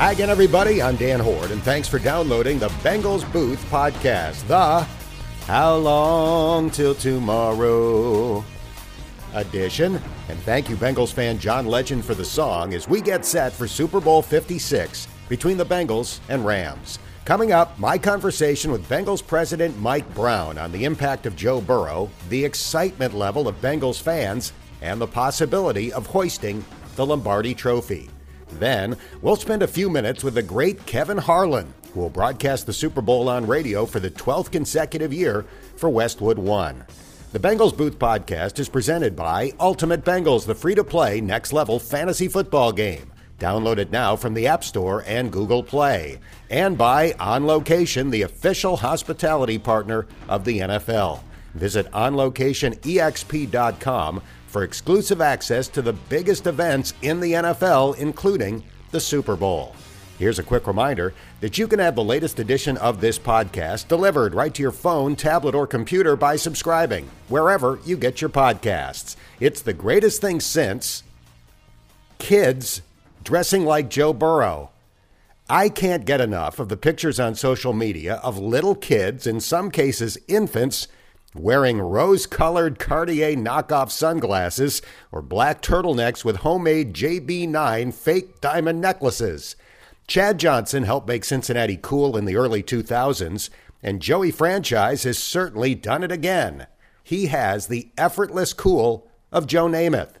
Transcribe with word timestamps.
Hi 0.00 0.12
again, 0.12 0.30
everybody. 0.30 0.80
I'm 0.80 0.96
Dan 0.96 1.20
Hoard, 1.20 1.50
and 1.50 1.62
thanks 1.62 1.86
for 1.86 1.98
downloading 1.98 2.58
the 2.58 2.70
Bengals 2.82 3.30
Booth 3.34 3.62
podcast, 3.70 4.46
the 4.46 4.80
How 5.44 5.76
Long 5.76 6.70
Till 6.70 6.94
Tomorrow 6.94 8.42
edition. 9.34 10.00
And 10.30 10.38
thank 10.38 10.70
you, 10.70 10.76
Bengals 10.76 11.12
fan 11.12 11.38
John 11.38 11.66
Legend, 11.66 12.02
for 12.02 12.14
the 12.14 12.24
song 12.24 12.72
as 12.72 12.88
we 12.88 13.02
get 13.02 13.26
set 13.26 13.52
for 13.52 13.68
Super 13.68 14.00
Bowl 14.00 14.22
56 14.22 15.06
between 15.28 15.58
the 15.58 15.66
Bengals 15.66 16.20
and 16.30 16.46
Rams. 16.46 16.98
Coming 17.26 17.52
up, 17.52 17.78
my 17.78 17.98
conversation 17.98 18.72
with 18.72 18.88
Bengals 18.88 19.24
president 19.24 19.78
Mike 19.78 20.14
Brown 20.14 20.56
on 20.56 20.72
the 20.72 20.86
impact 20.86 21.26
of 21.26 21.36
Joe 21.36 21.60
Burrow, 21.60 22.08
the 22.30 22.42
excitement 22.42 23.12
level 23.12 23.46
of 23.46 23.60
Bengals 23.60 24.00
fans, 24.00 24.54
and 24.80 24.98
the 24.98 25.06
possibility 25.06 25.92
of 25.92 26.06
hoisting 26.06 26.64
the 26.96 27.04
Lombardi 27.04 27.54
Trophy. 27.54 28.08
Then, 28.58 28.96
we'll 29.22 29.36
spend 29.36 29.62
a 29.62 29.68
few 29.68 29.88
minutes 29.88 30.24
with 30.24 30.34
the 30.34 30.42
great 30.42 30.84
Kevin 30.86 31.18
Harlan, 31.18 31.72
who 31.92 32.00
will 32.00 32.10
broadcast 32.10 32.66
the 32.66 32.72
Super 32.72 33.00
Bowl 33.00 33.28
on 33.28 33.46
radio 33.46 33.86
for 33.86 34.00
the 34.00 34.10
12th 34.10 34.50
consecutive 34.50 35.12
year 35.12 35.46
for 35.76 35.88
Westwood 35.88 36.38
One. 36.38 36.84
The 37.32 37.38
Bengals 37.38 37.76
Booth 37.76 37.98
podcast 37.98 38.58
is 38.58 38.68
presented 38.68 39.14
by 39.14 39.52
Ultimate 39.60 40.04
Bengals, 40.04 40.46
the 40.46 40.54
free 40.54 40.74
to 40.74 40.82
play 40.82 41.20
next 41.20 41.52
level 41.52 41.78
fantasy 41.78 42.26
football 42.26 42.72
game. 42.72 43.12
Download 43.38 43.78
it 43.78 43.92
now 43.92 44.16
from 44.16 44.34
the 44.34 44.48
App 44.48 44.64
Store 44.64 45.04
and 45.06 45.32
Google 45.32 45.62
Play. 45.62 46.18
And 46.50 46.76
by 46.76 47.14
On 47.20 47.46
Location, 47.46 48.10
the 48.10 48.22
official 48.22 48.76
hospitality 48.76 49.58
partner 49.58 50.08
of 50.28 50.44
the 50.44 50.58
NFL. 50.58 51.20
Visit 51.54 51.88
onlocationexp.com 51.92 54.22
for 54.50 54.64
exclusive 54.64 55.20
access 55.20 55.68
to 55.68 55.80
the 55.80 55.92
biggest 55.92 56.48
events 56.48 56.92
in 57.02 57.20
the 57.20 57.32
NFL, 57.32 57.96
including 57.98 58.64
the 58.90 58.98
Super 58.98 59.36
Bowl. 59.36 59.76
Here's 60.18 60.40
a 60.40 60.42
quick 60.42 60.66
reminder 60.66 61.14
that 61.40 61.56
you 61.56 61.66
can 61.66 61.78
have 61.78 61.94
the 61.94 62.04
latest 62.04 62.40
edition 62.40 62.76
of 62.76 63.00
this 63.00 63.18
podcast 63.18 63.88
delivered 63.88 64.34
right 64.34 64.52
to 64.52 64.60
your 64.60 64.72
phone, 64.72 65.16
tablet, 65.16 65.54
or 65.54 65.66
computer 65.66 66.16
by 66.16 66.36
subscribing 66.36 67.08
wherever 67.28 67.78
you 67.86 67.96
get 67.96 68.20
your 68.20 68.28
podcasts. 68.28 69.16
It's 69.38 69.62
the 69.62 69.72
greatest 69.72 70.20
thing 70.20 70.40
since 70.40 71.04
kids 72.18 72.82
dressing 73.24 73.64
like 73.64 73.88
Joe 73.88 74.12
Burrow. 74.12 74.70
I 75.48 75.68
can't 75.68 76.04
get 76.04 76.20
enough 76.20 76.58
of 76.58 76.68
the 76.68 76.76
pictures 76.76 77.18
on 77.18 77.34
social 77.34 77.72
media 77.72 78.16
of 78.16 78.36
little 78.36 78.74
kids, 78.74 79.26
in 79.26 79.40
some 79.40 79.70
cases 79.70 80.18
infants, 80.28 80.86
wearing 81.34 81.80
rose 81.80 82.26
colored 82.26 82.78
Cartier 82.78 83.36
knockoff 83.36 83.90
sunglasses 83.90 84.82
or 85.12 85.22
black 85.22 85.62
turtlenecks 85.62 86.24
with 86.24 86.36
homemade 86.36 86.92
JB9 86.92 87.94
fake 87.94 88.40
diamond 88.40 88.80
necklaces. 88.80 89.56
Chad 90.06 90.38
Johnson 90.38 90.82
helped 90.82 91.06
make 91.06 91.24
Cincinnati 91.24 91.78
cool 91.80 92.16
in 92.16 92.24
the 92.24 92.36
early 92.36 92.62
2000s, 92.62 93.48
and 93.82 94.02
Joey 94.02 94.32
Franchise 94.32 95.04
has 95.04 95.18
certainly 95.18 95.74
done 95.74 96.02
it 96.02 96.10
again. 96.10 96.66
He 97.04 97.26
has 97.26 97.68
the 97.68 97.90
effortless 97.96 98.52
cool 98.52 99.08
of 99.30 99.46
Joe 99.46 99.66
Namath. 99.66 100.14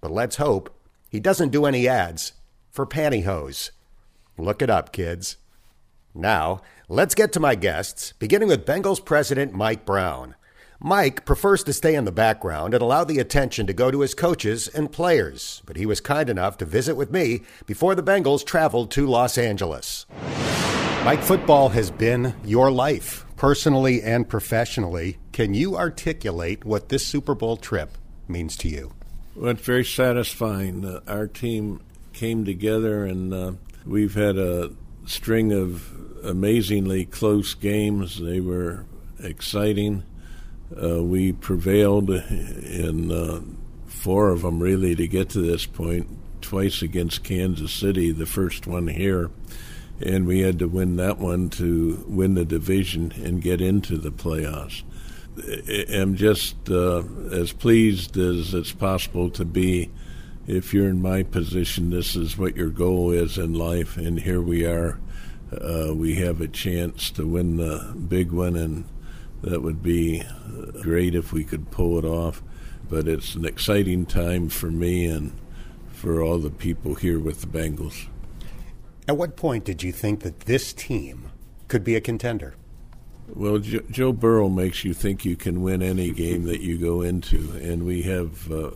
But 0.00 0.12
let's 0.12 0.36
hope 0.36 0.72
he 1.08 1.18
doesn't 1.18 1.50
do 1.50 1.64
any 1.64 1.88
ads 1.88 2.32
for 2.70 2.86
pantyhose. 2.86 3.70
Look 4.38 4.62
it 4.62 4.70
up, 4.70 4.92
kids. 4.92 5.36
Now, 6.14 6.60
let's 6.88 7.14
get 7.14 7.32
to 7.32 7.40
my 7.40 7.54
guests, 7.54 8.12
beginning 8.18 8.48
with 8.48 8.66
Bengals 8.66 9.04
president 9.04 9.52
Mike 9.52 9.84
Brown. 9.84 10.34
Mike 10.86 11.24
prefers 11.24 11.64
to 11.64 11.72
stay 11.72 11.94
in 11.94 12.04
the 12.04 12.12
background 12.12 12.74
and 12.74 12.82
allow 12.82 13.04
the 13.04 13.18
attention 13.18 13.66
to 13.66 13.72
go 13.72 13.90
to 13.90 14.00
his 14.00 14.12
coaches 14.12 14.68
and 14.68 14.92
players, 14.92 15.62
but 15.64 15.78
he 15.78 15.86
was 15.86 15.98
kind 15.98 16.28
enough 16.28 16.58
to 16.58 16.66
visit 16.66 16.94
with 16.94 17.10
me 17.10 17.40
before 17.64 17.94
the 17.94 18.02
Bengals 18.02 18.44
traveled 18.44 18.90
to 18.90 19.06
Los 19.06 19.38
Angeles. 19.38 20.04
Mike, 21.02 21.22
football 21.22 21.70
has 21.70 21.90
been 21.90 22.34
your 22.44 22.70
life, 22.70 23.24
personally 23.36 24.02
and 24.02 24.28
professionally. 24.28 25.16
Can 25.32 25.54
you 25.54 25.74
articulate 25.74 26.66
what 26.66 26.90
this 26.90 27.06
Super 27.06 27.34
Bowl 27.34 27.56
trip 27.56 27.96
means 28.28 28.54
to 28.58 28.68
you? 28.68 28.92
Well, 29.34 29.52
it's 29.52 29.62
very 29.62 29.86
satisfying. 29.86 30.84
Uh, 30.84 31.00
our 31.08 31.28
team 31.28 31.80
came 32.12 32.44
together, 32.44 33.06
and 33.06 33.32
uh, 33.32 33.52
we've 33.86 34.16
had 34.16 34.36
a 34.36 34.72
string 35.06 35.50
of 35.50 35.90
amazingly 36.22 37.06
close 37.06 37.54
games. 37.54 38.20
They 38.20 38.40
were 38.40 38.84
exciting 39.18 40.02
uh, 40.82 41.02
we 41.02 41.32
prevailed 41.32 42.10
in 42.10 43.10
uh, 43.10 43.40
four 43.86 44.30
of 44.30 44.42
them 44.42 44.60
really 44.60 44.94
to 44.94 45.06
get 45.06 45.30
to 45.30 45.40
this 45.40 45.66
point. 45.66 46.06
Twice 46.40 46.82
against 46.82 47.24
Kansas 47.24 47.72
City, 47.72 48.12
the 48.12 48.26
first 48.26 48.66
one 48.66 48.88
here, 48.88 49.30
and 50.00 50.26
we 50.26 50.40
had 50.40 50.58
to 50.58 50.68
win 50.68 50.96
that 50.96 51.18
one 51.18 51.48
to 51.50 52.04
win 52.06 52.34
the 52.34 52.44
division 52.44 53.12
and 53.12 53.40
get 53.40 53.62
into 53.62 53.96
the 53.96 54.10
playoffs. 54.10 54.82
I'm 55.90 56.16
just 56.16 56.70
uh, 56.70 57.02
as 57.32 57.52
pleased 57.52 58.16
as 58.18 58.52
it's 58.52 58.72
possible 58.72 59.30
to 59.30 59.44
be. 59.44 59.90
If 60.46 60.74
you're 60.74 60.88
in 60.88 61.00
my 61.00 61.22
position, 61.22 61.88
this 61.88 62.14
is 62.14 62.36
what 62.36 62.56
your 62.56 62.68
goal 62.68 63.10
is 63.10 63.38
in 63.38 63.54
life, 63.54 63.96
and 63.96 64.20
here 64.20 64.42
we 64.42 64.66
are. 64.66 65.00
Uh, 65.50 65.94
we 65.94 66.16
have 66.16 66.42
a 66.42 66.48
chance 66.48 67.10
to 67.12 67.26
win 67.26 67.56
the 67.56 67.94
big 67.96 68.32
one 68.32 68.56
and 68.56 68.84
that 69.44 69.62
would 69.62 69.82
be 69.82 70.22
great 70.82 71.14
if 71.14 71.32
we 71.32 71.44
could 71.44 71.70
pull 71.70 71.98
it 71.98 72.04
off. 72.04 72.42
But 72.88 73.08
it's 73.08 73.34
an 73.34 73.44
exciting 73.44 74.06
time 74.06 74.48
for 74.48 74.70
me 74.70 75.06
and 75.06 75.32
for 75.88 76.22
all 76.22 76.38
the 76.38 76.50
people 76.50 76.94
here 76.94 77.18
with 77.18 77.40
the 77.40 77.46
Bengals. 77.46 78.06
At 79.08 79.16
what 79.16 79.36
point 79.36 79.64
did 79.64 79.82
you 79.82 79.92
think 79.92 80.20
that 80.20 80.40
this 80.40 80.72
team 80.72 81.30
could 81.68 81.84
be 81.84 81.94
a 81.94 82.00
contender? 82.00 82.54
Well, 83.28 83.58
jo- 83.58 83.82
Joe 83.90 84.12
Burrow 84.12 84.48
makes 84.48 84.84
you 84.84 84.92
think 84.92 85.24
you 85.24 85.36
can 85.36 85.62
win 85.62 85.82
any 85.82 86.10
game 86.10 86.44
that 86.44 86.60
you 86.60 86.78
go 86.78 87.02
into, 87.02 87.52
and 87.62 87.84
we 87.84 88.02
have 88.02 88.50
uh, 88.52 88.70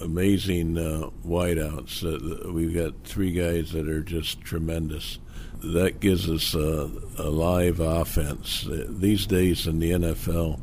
amazing 0.00 0.78
uh, 0.78 1.10
wideouts. 1.26 2.04
Uh, 2.04 2.52
we've 2.52 2.74
got 2.74 3.04
three 3.04 3.32
guys 3.32 3.72
that 3.72 3.88
are 3.88 4.02
just 4.02 4.40
tremendous 4.42 5.18
that 5.62 6.00
gives 6.00 6.28
us 6.28 6.54
a, 6.54 6.90
a 7.18 7.30
live 7.30 7.80
offense. 7.80 8.66
These 8.68 9.26
days 9.26 9.66
in 9.66 9.78
the 9.78 9.92
NFL, 9.92 10.60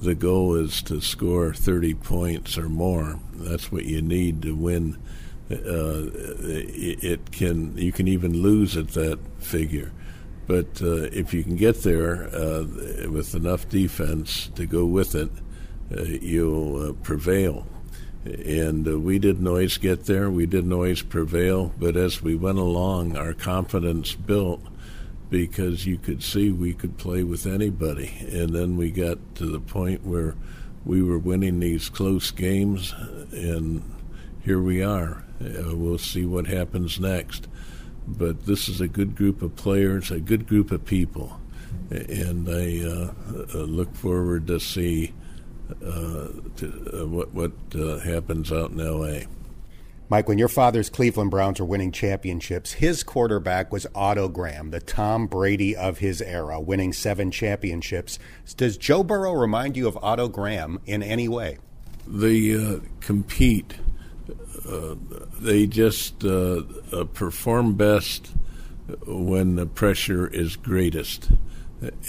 the 0.00 0.14
goal 0.14 0.54
is 0.54 0.82
to 0.82 1.00
score 1.00 1.52
30 1.52 1.94
points 1.94 2.56
or 2.56 2.68
more. 2.68 3.20
That's 3.32 3.70
what 3.70 3.84
you 3.84 4.02
need 4.02 4.42
to 4.42 4.54
win. 4.54 4.96
Uh, 5.50 6.06
it 6.14 7.32
can 7.32 7.76
you 7.76 7.90
can 7.90 8.06
even 8.06 8.40
lose 8.40 8.76
at 8.76 8.90
that 8.90 9.18
figure, 9.40 9.90
but 10.46 10.80
uh, 10.80 11.08
if 11.12 11.34
you 11.34 11.42
can 11.42 11.56
get 11.56 11.82
there 11.82 12.32
uh, 12.32 12.64
with 13.10 13.34
enough 13.34 13.68
defense 13.68 14.48
to 14.54 14.64
go 14.64 14.86
with 14.86 15.16
it, 15.16 15.28
uh, 15.96 16.02
you'll 16.02 16.90
uh, 16.90 16.92
prevail 17.02 17.66
and 18.24 18.86
uh, 18.86 18.98
we 18.98 19.18
didn't 19.18 19.46
always 19.46 19.78
get 19.78 20.04
there. 20.04 20.30
We 20.30 20.46
didn't 20.46 20.72
always 20.72 21.02
prevail, 21.02 21.72
but 21.78 21.96
as 21.96 22.22
we 22.22 22.34
went 22.34 22.58
along, 22.58 23.16
our 23.16 23.32
confidence 23.32 24.14
built 24.14 24.62
because 25.30 25.86
you 25.86 25.96
could 25.96 26.22
see 26.22 26.50
we 26.50 26.74
could 26.74 26.98
play 26.98 27.22
with 27.22 27.46
anybody. 27.46 28.12
And 28.30 28.50
then 28.50 28.76
we 28.76 28.90
got 28.90 29.18
to 29.36 29.46
the 29.46 29.60
point 29.60 30.04
where 30.04 30.34
we 30.84 31.02
were 31.02 31.18
winning 31.18 31.60
these 31.60 31.88
close 31.88 32.30
games, 32.30 32.92
and 33.32 33.82
here 34.42 34.60
we 34.60 34.82
are. 34.82 35.24
Uh, 35.40 35.76
we'll 35.76 35.98
see 35.98 36.26
what 36.26 36.46
happens 36.46 36.98
next. 36.98 37.48
But 38.06 38.46
this 38.46 38.68
is 38.68 38.80
a 38.80 38.88
good 38.88 39.14
group 39.14 39.40
of 39.40 39.54
players, 39.56 40.10
a 40.10 40.20
good 40.20 40.46
group 40.46 40.72
of 40.72 40.84
people, 40.84 41.38
and 41.90 42.48
I 42.48 42.84
uh, 42.84 43.12
uh 43.54 43.58
look 43.58 43.94
forward 43.94 44.46
to 44.48 44.58
see 44.58 45.12
to, 45.80 47.00
uh, 47.02 47.06
what 47.06 47.32
what 47.32 47.52
uh, 47.74 47.98
happens 47.98 48.52
out 48.52 48.70
in 48.70 48.80
L.A. 48.80 49.26
Mike, 50.10 50.26
when 50.26 50.38
your 50.38 50.48
father's 50.48 50.90
Cleveland 50.90 51.30
Browns 51.30 51.60
were 51.60 51.66
winning 51.66 51.92
championships, 51.92 52.72
his 52.72 53.04
quarterback 53.04 53.70
was 53.70 53.86
Otto 53.94 54.28
Graham, 54.28 54.72
the 54.72 54.80
Tom 54.80 55.28
Brady 55.28 55.76
of 55.76 55.98
his 55.98 56.20
era, 56.20 56.60
winning 56.60 56.92
seven 56.92 57.30
championships. 57.30 58.18
Does 58.56 58.76
Joe 58.76 59.04
Burrow 59.04 59.34
remind 59.34 59.76
you 59.76 59.86
of 59.86 59.96
Otto 60.02 60.26
Graham 60.26 60.80
in 60.84 61.04
any 61.04 61.28
way? 61.28 61.58
They 62.08 62.56
uh, 62.56 62.80
compete. 62.98 63.74
Uh, 64.68 64.96
they 65.38 65.68
just 65.68 66.24
uh, 66.24 66.62
perform 67.14 67.74
best 67.74 68.32
when 69.06 69.54
the 69.54 69.66
pressure 69.66 70.26
is 70.26 70.56
greatest. 70.56 71.30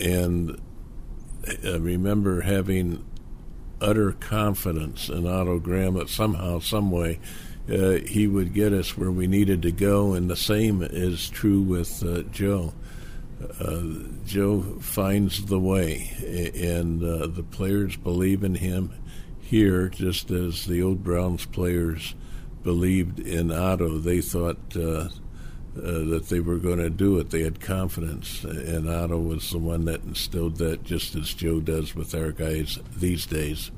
And 0.04 0.60
I 1.64 1.76
remember 1.76 2.42
having 2.42 3.06
utter 3.82 4.14
confidence 4.14 5.10
in 5.10 5.28
Otto 5.28 5.60
Graham 5.60 5.96
that 5.96 6.10
somehow, 6.10 6.60
some 6.60 6.92
way, 6.92 7.20
uh, 7.70 7.98
he 8.08 8.28
would 8.28 8.54
get 8.54 8.74
us 8.74 8.98
where 8.98 9.12
we 9.12 9.28
needed 9.28 9.62
to 9.64 9.72
go, 9.72 10.14
and 10.14 10.30
the 10.30 10.36
same 10.36 10.82
is 10.82 11.30
true 11.30 11.62
with 11.62 12.04
uh, 12.04 12.22
Joe. 12.32 12.74
Uh, 13.60 13.84
Joe 14.26 14.62
finds 14.80 15.46
the 15.46 15.60
way, 15.60 16.12
and 16.56 17.04
uh, 17.04 17.28
the 17.28 17.44
players 17.44 17.96
believe 17.98 18.44
in 18.44 18.56
him 18.56 18.94
here, 19.40 19.90
just 19.90 20.32
as 20.32 20.66
the 20.66 20.82
old 20.82 21.04
Browns 21.04 21.46
players 21.46 22.16
believed 22.64 23.20
in 23.20 23.52
Otto. 23.52 23.98
They 23.98 24.22
thought 24.22 24.76
uh, 25.78 26.04
that 26.10 26.28
they 26.30 26.40
were 26.40 26.58
going 26.58 26.80
to 26.80 26.90
do 26.90 27.18
it. 27.18 27.30
They 27.30 27.44
had 27.44 27.62
confidence, 27.62 28.44
and 28.44 28.90
Otto 28.90 29.20
was 29.20 29.52
the 29.52 29.58
one 29.58 29.86
that 29.86 30.04
instilled 30.04 30.58
that, 30.58 30.84
just 30.84 31.16
as 31.16 31.34
Joe 31.34 31.60
does 31.62 31.96
with 31.96 32.14
our 32.14 32.32
guys 32.32 32.80
these 32.96 33.26
days. 33.26 33.72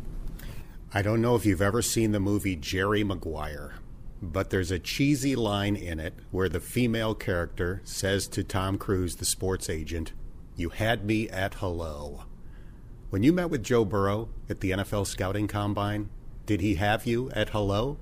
I 0.93 1.01
don't 1.01 1.21
know 1.21 1.35
if 1.35 1.45
you've 1.45 1.61
ever 1.61 1.81
seen 1.81 2.11
the 2.11 2.19
movie 2.19 2.55
Jerry 2.55 3.03
Maguire, 3.03 3.75
but 4.21 4.49
there's 4.49 4.71
a 4.71 4.79
cheesy 4.79 5.35
line 5.35 5.75
in 5.75 5.99
it 5.99 6.13
where 6.31 6.49
the 6.49 6.59
female 6.59 7.13
character 7.13 7.81
says 7.83 8.27
to 8.29 8.43
Tom 8.43 8.77
Cruise, 8.77 9.17
the 9.17 9.25
sports 9.25 9.69
agent, 9.69 10.13
You 10.55 10.69
had 10.69 11.05
me 11.05 11.29
at 11.29 11.55
hello. 11.55 12.23
When 13.09 13.21
you 13.21 13.33
met 13.33 13.51
with 13.51 13.63
Joe 13.63 13.85
Burrow 13.85 14.29
at 14.49 14.61
the 14.61 14.71
NFL 14.71 15.05
scouting 15.05 15.47
combine, 15.47 16.09
did 16.47 16.61
he 16.61 16.75
have 16.75 17.05
you 17.05 17.29
at 17.31 17.49
hello? 17.49 17.97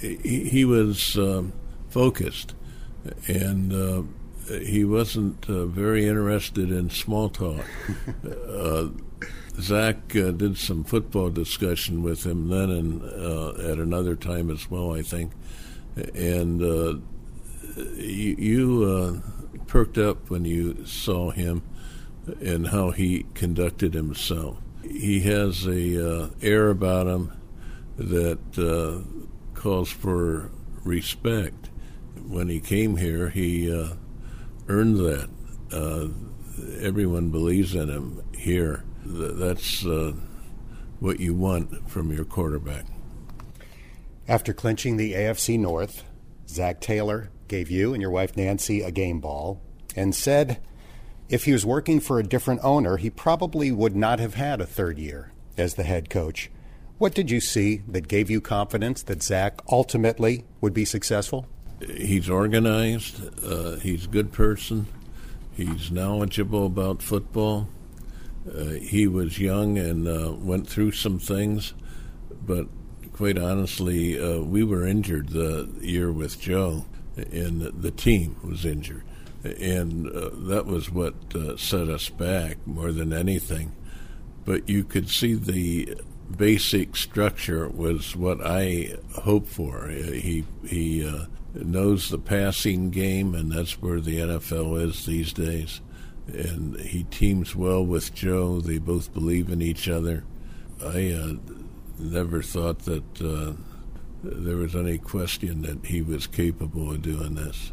He, 0.00 0.16
he 0.48 0.64
was. 0.64 1.18
Um, 1.18 1.52
focused, 1.94 2.56
and 3.28 3.72
uh, 3.72 4.02
he 4.58 4.84
wasn't 4.84 5.48
uh, 5.48 5.64
very 5.66 6.08
interested 6.08 6.72
in 6.72 6.90
small 6.90 7.28
talk. 7.28 7.64
uh, 8.48 8.88
Zac 9.60 10.16
uh, 10.16 10.32
did 10.32 10.58
some 10.58 10.82
football 10.82 11.30
discussion 11.30 12.02
with 12.02 12.26
him 12.26 12.48
then 12.48 12.68
and 12.68 13.02
uh, 13.04 13.50
at 13.70 13.78
another 13.78 14.16
time 14.16 14.50
as 14.50 14.68
well, 14.68 14.92
I 14.92 15.02
think. 15.02 15.30
And 16.16 16.60
uh, 16.60 16.98
you, 17.94 18.34
you 18.38 19.22
perked 19.68 19.96
up 19.96 20.28
when 20.28 20.44
you 20.44 20.84
saw 20.84 21.30
him 21.30 21.62
and 22.40 22.68
how 22.68 22.90
he 22.90 23.26
conducted 23.34 23.94
himself. 23.94 24.58
He 24.82 25.20
has 25.20 25.64
a 25.68 26.32
air 26.42 26.70
about 26.70 27.06
him 27.06 27.32
that 27.96 29.04
calls 29.54 29.90
for 29.90 30.50
respect 30.82 31.70
when 32.26 32.48
he 32.48 32.60
came 32.60 32.96
here, 32.96 33.30
he 33.30 33.72
uh, 33.72 33.94
earned 34.68 34.98
that. 34.98 35.28
Uh, 35.72 36.08
everyone 36.80 37.30
believes 37.30 37.74
in 37.74 37.88
him 37.88 38.22
here. 38.36 38.84
That's 39.04 39.84
uh, 39.84 40.12
what 41.00 41.20
you 41.20 41.34
want 41.34 41.90
from 41.90 42.12
your 42.12 42.24
quarterback. 42.24 42.86
After 44.26 44.54
clinching 44.54 44.96
the 44.96 45.12
AFC 45.12 45.58
North, 45.58 46.04
Zac 46.48 46.80
Taylor 46.80 47.30
gave 47.48 47.70
you 47.70 47.92
and 47.92 48.00
your 48.00 48.10
wife 48.10 48.36
Nancy 48.36 48.80
a 48.80 48.90
game 48.90 49.20
ball 49.20 49.60
and 49.96 50.14
said 50.14 50.60
if 51.28 51.44
he 51.44 51.52
was 51.52 51.66
working 51.66 52.00
for 52.00 52.18
a 52.18 52.24
different 52.24 52.60
owner, 52.62 52.96
he 52.96 53.10
probably 53.10 53.70
would 53.70 53.96
not 53.96 54.20
have 54.20 54.34
had 54.34 54.60
a 54.60 54.66
third 54.66 54.98
year 54.98 55.32
as 55.56 55.74
the 55.74 55.82
head 55.82 56.10
coach. 56.10 56.50
What 56.98 57.14
did 57.14 57.30
you 57.30 57.40
see 57.40 57.82
that 57.88 58.08
gave 58.08 58.30
you 58.30 58.40
confidence 58.40 59.02
that 59.02 59.22
Zac 59.22 59.60
ultimately 59.70 60.44
would 60.60 60.72
be 60.72 60.84
successful? 60.84 61.46
He's 61.80 62.28
organized. 62.28 63.20
Uh, 63.44 63.76
he's 63.76 64.04
a 64.04 64.08
good 64.08 64.32
person. 64.32 64.86
He's 65.56 65.90
knowledgeable 65.90 66.66
about 66.66 67.02
football. 67.02 67.68
Uh, 68.48 68.64
he 68.72 69.06
was 69.06 69.38
young 69.38 69.78
and 69.78 70.06
uh, 70.06 70.32
went 70.32 70.68
through 70.68 70.92
some 70.92 71.18
things, 71.18 71.72
but 72.46 72.66
quite 73.12 73.38
honestly, 73.38 74.20
uh, 74.20 74.40
we 74.40 74.62
were 74.62 74.86
injured 74.86 75.30
the 75.30 75.70
year 75.80 76.12
with 76.12 76.40
Joe, 76.40 76.84
and 77.16 77.62
the 77.62 77.90
team 77.90 78.36
was 78.42 78.66
injured, 78.66 79.04
and 79.44 80.08
uh, 80.08 80.30
that 80.32 80.66
was 80.66 80.90
what 80.90 81.14
uh, 81.34 81.56
set 81.56 81.88
us 81.88 82.10
back 82.10 82.58
more 82.66 82.92
than 82.92 83.12
anything. 83.12 83.72
But 84.44 84.68
you 84.68 84.84
could 84.84 85.08
see 85.08 85.34
the 85.34 85.96
basic 86.36 86.96
structure 86.96 87.66
was 87.68 88.14
what 88.14 88.44
I 88.44 88.96
hoped 89.14 89.48
for. 89.48 89.88
He 89.88 90.44
he 90.66 91.02
knows 91.54 92.08
the 92.08 92.18
passing 92.18 92.90
game, 92.90 93.34
and 93.34 93.52
that's 93.52 93.80
where 93.80 94.00
the 94.00 94.18
NFL 94.18 94.82
is 94.82 95.06
these 95.06 95.32
days. 95.32 95.80
And 96.26 96.78
he 96.80 97.04
teams 97.04 97.54
well 97.54 97.84
with 97.84 98.14
Joe. 98.14 98.60
They 98.60 98.78
both 98.78 99.12
believe 99.12 99.50
in 99.50 99.62
each 99.62 99.88
other. 99.88 100.24
I 100.82 101.12
uh, 101.12 101.34
never 101.98 102.42
thought 102.42 102.80
that 102.80 103.20
uh, 103.22 103.52
there 104.22 104.56
was 104.56 104.74
any 104.74 104.98
question 104.98 105.62
that 105.62 105.86
he 105.86 106.02
was 106.02 106.26
capable 106.26 106.90
of 106.90 107.02
doing 107.02 107.34
this. 107.34 107.72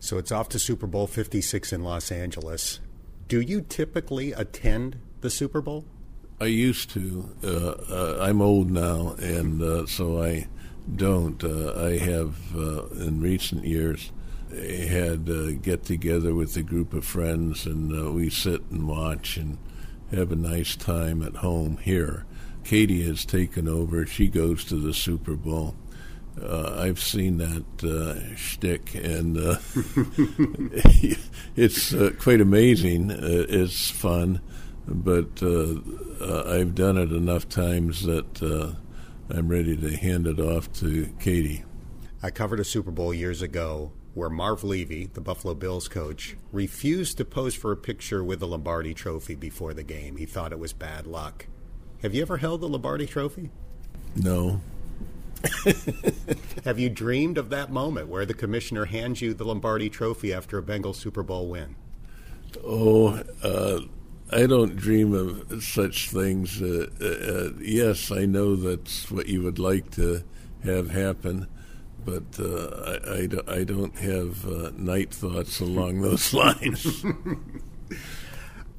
So 0.00 0.18
it's 0.18 0.32
off 0.32 0.48
to 0.50 0.58
Super 0.58 0.86
Bowl 0.86 1.06
56 1.06 1.72
in 1.72 1.84
Los 1.84 2.10
Angeles. 2.10 2.80
Do 3.28 3.40
you 3.40 3.60
typically 3.60 4.32
attend 4.32 4.98
the 5.20 5.30
Super 5.30 5.60
Bowl? 5.60 5.84
I 6.40 6.46
used 6.46 6.90
to. 6.90 7.30
Uh, 7.44 7.48
uh 7.48 8.18
I'm 8.20 8.42
old 8.42 8.70
now, 8.70 9.14
and 9.20 9.62
uh, 9.62 9.86
so 9.86 10.20
I 10.20 10.48
don't. 10.96 11.42
Uh, 11.42 11.74
I 11.76 11.98
have, 11.98 12.56
uh, 12.56 12.86
in 12.88 13.20
recent 13.20 13.64
years, 13.64 14.10
had 14.50 15.28
uh, 15.30 15.52
get 15.52 15.84
together 15.84 16.34
with 16.34 16.56
a 16.56 16.62
group 16.62 16.92
of 16.92 17.04
friends, 17.04 17.66
and 17.66 17.92
uh, 17.92 18.12
we 18.12 18.28
sit 18.30 18.62
and 18.70 18.86
watch 18.86 19.36
and 19.36 19.58
have 20.10 20.30
a 20.30 20.36
nice 20.36 20.76
time 20.76 21.22
at 21.22 21.36
home 21.36 21.78
here. 21.78 22.26
Katie 22.64 23.06
has 23.06 23.24
taken 23.24 23.66
over. 23.66 24.06
She 24.06 24.28
goes 24.28 24.64
to 24.66 24.76
the 24.76 24.92
Super 24.92 25.34
Bowl. 25.34 25.74
Uh, 26.40 26.76
I've 26.78 27.00
seen 27.00 27.38
that 27.38 27.84
uh, 27.84 28.36
shtick, 28.36 28.94
and 28.94 29.36
it's 31.56 31.94
quite 32.22 32.40
amazing. 32.40 33.10
It's 33.10 33.90
fun, 33.90 34.40
but 34.86 35.42
I've 35.42 36.74
done 36.74 36.96
it 36.98 37.12
enough 37.12 37.48
times 37.48 38.02
that 38.04 38.76
I'm 39.34 39.48
ready 39.48 39.74
to 39.78 39.96
hand 39.96 40.26
it 40.26 40.38
off 40.38 40.70
to 40.74 41.06
Katie. 41.18 41.64
I 42.22 42.30
covered 42.30 42.60
a 42.60 42.64
Super 42.64 42.90
Bowl 42.90 43.14
years 43.14 43.40
ago 43.40 43.92
where 44.12 44.28
Marv 44.28 44.62
Levy, 44.62 45.06
the 45.06 45.22
Buffalo 45.22 45.54
Bills 45.54 45.88
coach, 45.88 46.36
refused 46.52 47.16
to 47.16 47.24
pose 47.24 47.54
for 47.54 47.72
a 47.72 47.76
picture 47.76 48.22
with 48.22 48.40
the 48.40 48.46
Lombardi 48.46 48.92
trophy 48.92 49.34
before 49.34 49.72
the 49.72 49.82
game. 49.82 50.18
He 50.18 50.26
thought 50.26 50.52
it 50.52 50.58
was 50.58 50.74
bad 50.74 51.06
luck. 51.06 51.46
Have 52.02 52.14
you 52.14 52.20
ever 52.20 52.36
held 52.36 52.60
the 52.60 52.68
Lombardi 52.68 53.06
trophy? 53.06 53.48
No. 54.14 54.60
Have 56.64 56.78
you 56.78 56.90
dreamed 56.90 57.38
of 57.38 57.48
that 57.48 57.72
moment 57.72 58.08
where 58.08 58.26
the 58.26 58.34
commissioner 58.34 58.84
hands 58.84 59.22
you 59.22 59.32
the 59.32 59.44
Lombardi 59.44 59.88
trophy 59.88 60.34
after 60.34 60.58
a 60.58 60.62
Bengals 60.62 60.96
Super 60.96 61.22
Bowl 61.22 61.48
win? 61.48 61.74
Oh, 62.62 63.22
uh, 63.42 63.80
I 64.32 64.46
don't 64.46 64.76
dream 64.76 65.12
of 65.12 65.62
such 65.62 66.08
things. 66.10 66.62
Uh, 66.62 66.86
uh, 67.00 67.04
uh, 67.04 67.50
yes, 67.60 68.10
I 68.10 68.24
know 68.24 68.56
that's 68.56 69.10
what 69.10 69.26
you 69.26 69.42
would 69.42 69.58
like 69.58 69.90
to 69.92 70.24
have 70.64 70.90
happen, 70.90 71.48
but 72.04 72.24
uh, 72.38 72.98
I, 73.06 73.14
I, 73.14 73.26
do, 73.26 73.42
I, 73.46 73.64
don't 73.64 73.96
have 73.98 74.46
uh, 74.46 74.70
night 74.74 75.12
thoughts 75.12 75.60
along 75.60 76.00
those 76.00 76.32
lines. 76.34 77.04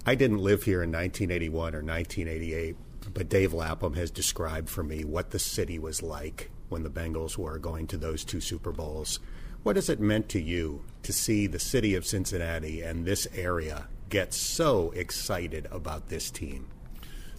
I 0.08 0.16
didn't 0.16 0.40
live 0.40 0.64
here 0.64 0.82
in 0.82 0.92
1981 0.92 1.76
or 1.76 1.84
1988, 1.84 2.76
but 3.14 3.30
Dave 3.30 3.54
Lapham 3.54 3.94
has 3.94 4.10
described 4.10 4.72
for 4.72 4.84
me 4.84 5.04
what 5.04 5.30
the 5.30 5.40
city 5.40 5.78
was 5.78 6.02
like 6.02 6.50
when 6.70 6.82
the 6.82 6.90
Bengals 6.90 7.38
were 7.38 7.60
going 7.60 7.86
to 7.88 7.98
those 7.98 8.24
two 8.24 8.42
Super 8.42 8.72
Bowls. 8.72 9.20
What 9.62 9.76
has 9.76 9.88
it 9.88 10.00
meant 10.00 10.30
to 10.30 10.42
you 10.42 10.84
to 11.04 11.14
see 11.14 11.46
the 11.46 11.60
city 11.60 11.94
of 11.94 12.08
Cincinnati 12.08 12.82
and 12.82 13.06
this 13.06 13.28
area 13.36 13.88
get 14.14 14.32
so 14.32 14.92
excited 14.92 15.68
about 15.72 16.10
this 16.10 16.30
team? 16.30 16.68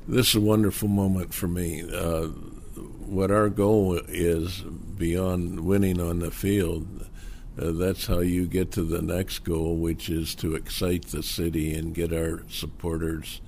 This 0.09 0.31
is 0.31 0.35
a 0.35 0.41
wonderful 0.41 0.89
moment 0.89 1.33
for 1.33 1.47
me. 1.47 1.85
Uh, 1.89 2.27
what 3.07 3.31
our 3.31 3.49
goal 3.49 4.01
is 4.09 4.63
beyond 4.99 5.61
winning 5.61 6.01
on 6.01 6.19
the 6.19 6.33
field, 6.33 7.07
uh, 7.57 7.71
that's 7.71 8.09
how 8.09 8.19
you 8.19 8.49
get 8.49 8.73
to 8.73 8.83
the 8.83 9.01
next 9.01 9.45
goal, 9.45 9.77
which 9.77 10.11
is 10.11 10.35
to 10.35 10.57
excite 10.57 11.07
the 11.07 11.23
city 11.23 11.73
and 11.75 11.95
get 11.95 12.13
our 12.13 12.43
supporters 12.49 13.41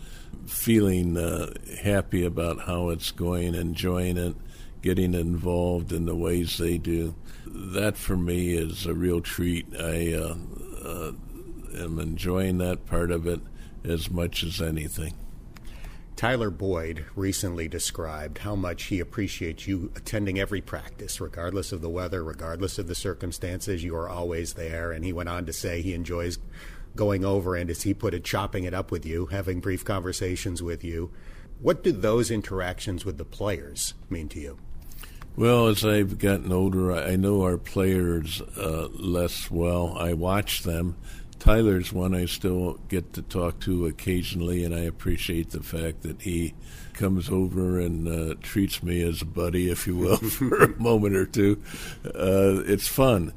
feeling 0.47 1.17
uh, 1.17 1.53
happy 1.83 2.25
about 2.25 2.61
how 2.61 2.91
it's 2.91 3.11
going, 3.11 3.57
enjoying 3.57 4.17
it, 4.17 4.37
getting 4.83 5.15
involved 5.15 5.93
in 5.93 6.07
the 6.07 6.15
ways 6.15 6.59
they 6.59 6.79
do. 6.79 7.13
That 7.45 7.97
for 7.97 8.17
me 8.17 8.53
is 8.53 8.87
a 8.87 8.95
real 8.95 9.21
treat. 9.21 9.67
I 9.77 10.13
uh, 10.15 10.37
uh, 10.85 11.13
am 11.77 11.99
enjoying 11.99 12.59
that 12.59 12.87
part 12.87 13.11
of 13.11 13.27
it 13.27 13.41
as 13.85 14.11
much 14.11 14.43
as 14.43 14.61
anything. 14.61 15.15
Tyler 16.17 16.49
Boyd 16.49 17.05
recently 17.15 17.69
described 17.69 18.39
how 18.39 18.57
much 18.57 18.85
he 18.85 19.01
appreciates 19.01 19.67
you 19.67 19.93
attending 19.95 20.39
every 20.39 20.63
practice, 20.63 21.21
regardless 21.21 21.73
of 21.73 21.83
the 21.83 21.91
weather, 21.91 22.25
regardless 22.25 22.79
of 22.79 22.89
the 22.89 22.95
circumstances. 22.95 23.85
You 23.85 23.95
are 23.97 24.09
always 24.09 24.55
there. 24.55 24.93
And 24.93 25.05
he 25.05 25.13
went 25.13 25.29
on 25.29 25.45
to 25.45 25.53
say 25.53 25.83
he 25.83 25.93
enjoys 25.93 26.39
going 26.95 27.23
over 27.23 27.55
and, 27.55 27.69
as 27.69 27.83
he 27.83 27.93
put 27.93 28.15
it, 28.15 28.25
chopping 28.25 28.65
it 28.65 28.73
up 28.73 28.91
with 28.91 29.05
you, 29.05 29.27
having 29.27 29.61
brief 29.61 29.85
conversations 29.85 30.63
with 30.63 30.83
you. 30.83 31.11
What 31.61 31.85
do 31.85 31.93
those 31.93 32.31
interactions 32.31 33.05
with 33.05 33.19
the 33.19 33.25
players 33.27 33.93
mean 34.09 34.31
to 34.31 34.41
you? 34.41 34.59
Well, 35.37 35.67
as 35.67 35.85
I've 35.85 36.19
gotten 36.19 36.51
older, 36.51 36.95
I 36.95 37.17
know 37.17 37.43
our 37.43 37.59
players 37.59 38.41
uh, 38.57 38.89
less 38.95 39.51
well. 39.51 39.95
I 39.99 40.15
watch 40.15 40.63
them 40.63 40.97
Tyler's 41.39 41.93
one 41.93 42.15
I 42.15 42.27
still 42.27 42.79
get 42.89 43.13
to 43.15 43.23
talk 43.23 43.61
to 43.61 43.87
occasionally, 43.87 44.65
and 44.65 44.75
I 44.75 44.81
appreciate 44.81 45.51
the 45.51 45.63
fact 45.63 46.03
that 46.03 46.23
he 46.23 46.55
comes 46.93 47.29
over 47.29 47.79
and 47.79 48.09
uh, 48.09 48.35
treats 48.43 48.83
me 48.83 49.03
as 49.03 49.23
a 49.23 49.27
buddy, 49.27 49.71
if 49.71 49.87
you 49.87 49.97
will, 49.97 50.17
for 50.17 50.57
a 50.57 50.81
moment 50.81 51.15
or 51.15 51.27
two. 51.27 51.63
Uh, 52.05 52.63
it's 52.67 52.89
fun. 52.89 53.33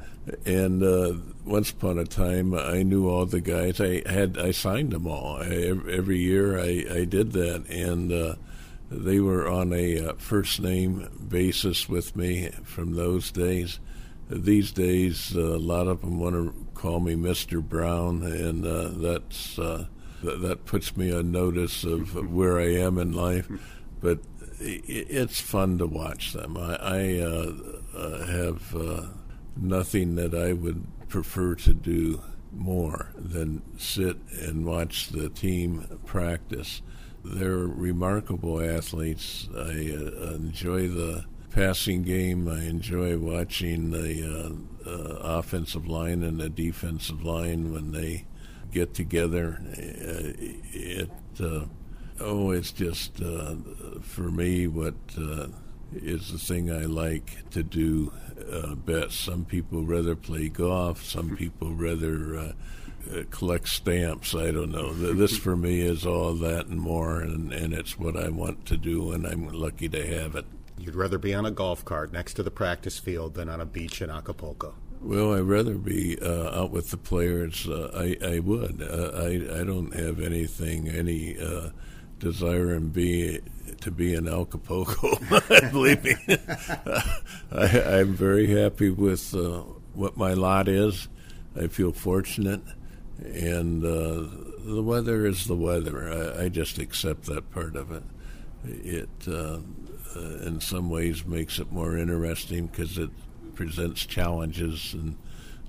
And 0.46 0.84
uh, 0.84 1.13
once 1.46 1.72
upon 1.72 1.98
a 1.98 2.06
time, 2.06 2.53
I 2.53 2.84
knew 2.84 3.10
all 3.10 3.25
the 3.25 3.41
guys. 3.41 3.82
I 3.82 4.08
had 4.08 4.38
I 4.38 4.51
signed 4.51 4.91
them 4.91 5.08
all 5.08 5.38
I, 5.41 5.48
every 5.89 6.20
year. 6.20 6.60
I, 6.60 6.86
I 6.91 7.06
did 7.06 7.32
that, 7.34 7.68
and 7.70 8.12
uh, 8.12 8.36
they 8.91 9.20
were 9.20 9.48
on 9.48 9.74
a 9.74 10.10
uh, 10.10 10.13
first 10.18 10.62
name 10.62 11.10
basis 11.27 11.89
with 11.89 12.15
me 12.15 12.50
from 12.63 12.94
those 12.96 13.32
days. 13.32 13.79
These 14.29 14.71
days, 14.71 15.36
uh, 15.36 15.39
a 15.39 15.57
lot 15.57 15.88
of 15.88 16.01
them 16.01 16.19
want 16.19 16.36
to 16.36 16.53
call 16.75 17.00
me 17.00 17.15
Mr. 17.15 17.67
Brown, 17.67 18.21
and 18.21 18.63
uh, 18.63 18.89
that's 18.89 19.57
uh, 19.57 19.88
th- 20.21 20.39
that 20.41 20.65
puts 20.65 20.95
me 20.95 21.12
on 21.12 21.31
notice 21.31 21.83
of 21.83 22.31
where 22.31 22.59
I 22.59 22.71
am 22.75 23.00
in 23.00 23.12
life. 23.12 23.50
But 24.00 24.19
it's 24.59 25.41
fun 25.41 25.79
to 25.79 25.88
watch 25.88 26.33
them. 26.33 26.57
I, 26.57 26.75
I 26.75 27.19
uh, 27.19 28.25
have 28.27 28.75
uh, 28.75 29.07
nothing 29.57 30.13
that 30.15 30.36
I 30.36 30.53
would 30.53 30.86
prefer 31.07 31.55
to 31.55 31.74
do 31.74 32.21
more 32.51 33.09
than 33.15 33.63
sit 33.79 34.17
and 34.41 34.63
watch 34.63 35.09
the 35.09 35.29
team 35.29 36.00
practice. 36.05 36.83
They're 37.25 37.57
remarkable 37.57 38.62
athletes. 38.62 39.50
I 39.57 39.71
enjoy 39.71 40.88
the 40.88 41.25
passing 41.51 42.03
game. 42.03 42.48
I 42.48 42.63
enjoy 42.65 43.18
watching 43.18 43.91
the 43.91 44.24
uh, 44.86 44.89
uh, 44.89 45.38
offensive 45.38 45.88
line 45.88 46.24
and 46.24 46.39
the 46.39 46.50
defensive 46.50 47.24
line 47.24 47.74
when 47.74 47.91
they 47.91 48.25
get 48.72 48.94
together. 48.94 49.60
Uh, 49.72 50.34
it 50.72 51.12
uh, 51.41 51.65
oh, 52.20 52.51
it's 52.51 52.72
just 52.72 53.22
uh, 53.22 53.56
for 54.01 54.32
me 54.32 54.68
what 54.68 54.96
is 55.94 56.32
the 56.32 56.38
thing 56.38 56.72
I 56.72 56.86
like 56.86 57.50
to 57.51 57.63
do 57.63 58.12
uh, 58.51 58.75
best. 58.75 59.20
Some 59.20 59.46
people 59.46 59.84
rather 59.84 60.15
play 60.15 60.50
golf. 60.50 61.03
Some 61.03 61.36
people 61.36 61.74
rather 61.74 62.36
uh, 62.36 62.51
uh, 63.12 63.24
collect 63.29 63.68
stamps. 63.68 64.36
I 64.36 64.51
don't 64.51 64.72
know. 64.72 64.94
This 64.94 65.38
for 65.38 65.56
me 65.56 65.82
is 65.82 66.06
all 66.06 66.34
that 66.36 66.68
and 66.68 66.79
more, 66.79 67.22
and, 67.22 67.51
and 67.51 67.74
it's 67.74 67.98
what 67.98 68.15
I 68.15 68.29
want 68.29 68.65
to 68.68 68.77
do, 68.77 69.12
and 69.12 69.25
I'm 69.25 69.48
lucky 69.48 69.89
to 69.89 70.08
have 70.20 70.36
it. 70.36 70.46
You'd 70.79 70.95
rather 70.95 71.17
be 71.17 71.33
on 71.33 71.45
a 71.45 71.51
golf 71.51 71.83
cart 71.83 72.13
next 72.13 72.36
to 72.36 72.43
the 72.43 72.51
practice 72.51 72.98
field 72.98 73.33
than 73.33 73.50
on 73.50 73.59
a 73.59 73.65
beach 73.65 74.01
in 74.01 74.09
Acapulco. 74.09 74.75
Well, 75.01 75.33
I'd 75.33 75.41
rather 75.41 75.75
be 75.75 76.17
uh, 76.21 76.62
out 76.62 76.71
with 76.71 76.91
the 76.91 76.98
players. 76.98 77.67
Uh, 77.67 77.91
I, 77.93 78.17
I 78.25 78.39
would. 78.39 78.81
Uh, 78.81 79.12
I, 79.15 79.62
I 79.62 79.63
don't 79.63 79.93
have 79.93 80.19
anything, 80.19 80.89
any 80.89 81.38
uh, 81.38 81.69
desire 82.19 82.74
in 82.75 82.89
be 82.89 83.39
to 83.81 83.91
be 83.91 84.13
in 84.13 84.27
Acapulco. 84.27 85.17
Believe 85.71 86.03
me, 86.03 86.15
I, 87.51 88.00
am 88.00 88.13
very 88.13 88.48
happy 88.48 88.89
with 88.89 89.33
uh, 89.33 89.63
what 89.93 90.17
my 90.17 90.33
lot 90.33 90.67
is. 90.67 91.07
I 91.55 91.67
feel 91.67 91.93
fortunate, 91.93 92.62
and 93.24 93.83
uh, 93.83 94.27
the 94.65 94.83
weather 94.83 95.25
is 95.25 95.45
the 95.45 95.55
weather. 95.55 96.12
I, 96.12 96.43
I, 96.43 96.50
just 96.50 96.77
accept 96.77 97.25
that 97.25 97.51
part 97.51 97.75
of 97.75 97.91
it. 97.91 98.03
It, 98.65 99.09
uh, 100.15 100.47
in 100.47 100.61
some 100.61 100.89
ways, 100.89 101.25
makes 101.25 101.59
it 101.59 101.71
more 101.71 101.97
interesting 101.97 102.67
because 102.67 102.97
it 102.97 103.09
presents 103.55 104.05
challenges, 104.05 104.93
and 104.93 105.17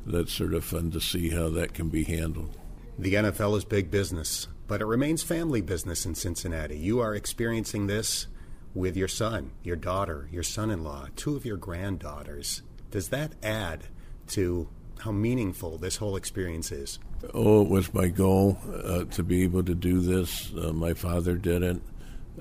that's 0.07 0.33
sort 0.33 0.55
of 0.55 0.65
fun 0.65 0.91
to 0.93 1.01
see 1.01 1.31
how 1.31 1.49
that 1.51 1.75
can 1.75 1.89
be 1.89 2.05
handled. 2.05 2.57
The 2.99 3.15
NFL 3.15 3.57
is 3.57 3.65
big 3.65 3.91
business 3.91 4.49
but 4.71 4.81
it 4.81 4.87
remains 4.87 5.25
family 5.25 5.61
business 5.61 6.07
in 6.07 6.15
Cincinnati. 6.15 6.79
You 6.79 7.01
are 7.01 7.13
experiencing 7.13 7.89
this 7.89 8.29
with 8.73 8.97
your 8.97 9.09
son, 9.09 9.51
your 9.65 9.75
daughter, 9.75 10.29
your 10.31 10.45
son 10.45 10.71
in 10.71 10.85
law, 10.85 11.09
two 11.17 11.35
of 11.35 11.45
your 11.45 11.57
granddaughters. 11.57 12.63
Does 12.93 13.09
that 13.09 13.33
add 13.43 13.89
to 14.29 14.69
how 15.01 15.11
meaningful 15.11 15.77
this 15.77 15.97
whole 15.97 16.15
experience 16.15 16.71
is? 16.71 17.01
Oh, 17.35 17.63
it 17.63 17.69
was 17.69 17.93
my 17.93 18.07
goal 18.07 18.59
uh, 18.73 19.07
to 19.07 19.25
be 19.25 19.43
able 19.43 19.65
to 19.65 19.75
do 19.75 19.99
this. 19.99 20.53
Uh, 20.57 20.73
my 20.73 20.95
father 20.95 21.35
did 21.35 21.65
it. 21.65 21.83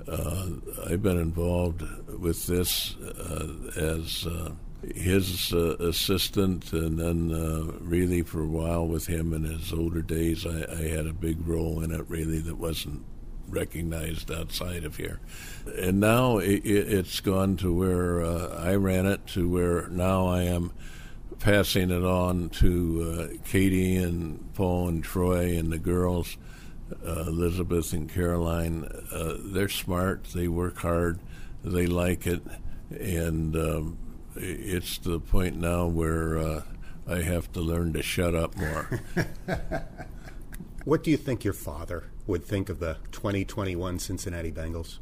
Uh, 0.08 0.46
I've 0.88 1.02
been 1.02 1.18
involved 1.18 1.82
with 2.08 2.46
this 2.46 2.96
uh, 2.96 3.70
as 3.76 4.26
uh, 4.26 4.52
his 4.94 5.52
uh, 5.52 5.76
assistant, 5.78 6.72
and 6.72 6.98
then 6.98 7.32
uh, 7.32 7.72
really 7.80 8.22
for 8.22 8.42
a 8.42 8.46
while 8.46 8.86
with 8.86 9.06
him 9.06 9.32
in 9.32 9.44
his 9.44 9.72
older 9.72 10.02
days, 10.02 10.46
I, 10.46 10.64
I, 10.70 10.88
had 10.88 11.06
a 11.06 11.12
big 11.12 11.46
role 11.46 11.82
in 11.82 11.90
it. 11.90 12.08
Really, 12.08 12.38
that 12.40 12.56
wasn't 12.56 13.04
recognized 13.48 14.30
outside 14.30 14.84
of 14.84 14.96
here, 14.96 15.20
and 15.78 16.00
now 16.00 16.38
it, 16.38 16.64
has 16.64 17.20
gone 17.20 17.56
to 17.58 17.74
where 17.74 18.22
uh, 18.22 18.62
I 18.62 18.74
ran 18.76 19.06
it 19.06 19.26
to 19.28 19.48
where 19.48 19.88
now 19.88 20.28
I 20.28 20.42
am 20.42 20.72
passing 21.40 21.90
it 21.90 22.04
on 22.04 22.48
to 22.50 23.38
Katie 23.44 23.96
and 23.96 24.52
Paul 24.54 24.88
and 24.88 25.04
Troy 25.04 25.58
and 25.58 25.72
the 25.72 25.78
girls. 25.78 26.36
Uh, 27.06 27.24
Elizabeth 27.26 27.92
and 27.92 28.12
Caroline, 28.12 28.84
uh, 29.12 29.36
they're 29.38 29.68
smart. 29.68 30.24
They 30.34 30.48
work 30.48 30.78
hard. 30.78 31.20
They 31.62 31.86
like 31.86 32.26
it, 32.26 32.42
and 32.90 33.54
um, 33.54 33.98
it's 34.34 34.98
the 34.98 35.20
point 35.20 35.56
now 35.56 35.86
where 35.86 36.38
uh, 36.38 36.62
I 37.06 37.22
have 37.22 37.52
to 37.52 37.60
learn 37.60 37.92
to 37.94 38.02
shut 38.02 38.34
up 38.34 38.56
more. 38.56 39.00
what 40.84 41.04
do 41.04 41.10
you 41.10 41.16
think 41.16 41.44
your 41.44 41.52
father 41.52 42.04
would 42.26 42.44
think 42.44 42.68
of 42.68 42.78
the 42.78 42.96
2021 43.12 43.98
Cincinnati 43.98 44.52
Bengals? 44.52 44.98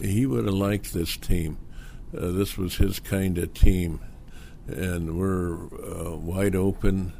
He 0.00 0.24
would 0.26 0.46
have 0.46 0.54
liked 0.54 0.92
this 0.92 1.16
team. 1.16 1.58
Uh, 2.16 2.30
this 2.30 2.56
was 2.56 2.76
his 2.76 3.00
kind 3.00 3.38
of 3.38 3.52
team, 3.54 4.00
and 4.66 5.18
we're 5.18 5.54
uh, 5.64 6.16
wide 6.16 6.54
open. 6.54 7.12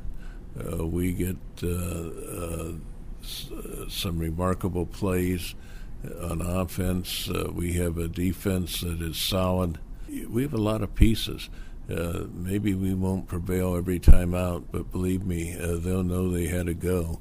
Uh, 0.58 0.86
we 0.86 1.12
get 1.12 1.36
uh, 1.62 1.68
uh, 1.68 2.72
some 3.22 4.18
remarkable 4.18 4.86
plays 4.86 5.54
on 6.20 6.40
offense. 6.40 7.28
we 7.52 7.74
have 7.74 7.98
a 7.98 8.08
defense 8.08 8.80
that 8.80 9.00
is 9.00 9.16
solid 9.16 9.78
we 10.28 10.42
have 10.42 10.54
a 10.54 10.58
lot 10.58 10.82
of 10.82 10.94
pieces. 10.94 11.48
Uh, 11.90 12.24
maybe 12.32 12.74
we 12.74 12.94
won't 12.94 13.26
prevail 13.26 13.76
every 13.76 13.98
time 13.98 14.34
out, 14.34 14.64
but 14.70 14.90
believe 14.90 15.24
me, 15.24 15.56
uh, 15.58 15.76
they'll 15.76 16.04
know 16.04 16.30
they 16.30 16.46
had 16.46 16.66
to 16.66 16.74
go, 16.74 17.20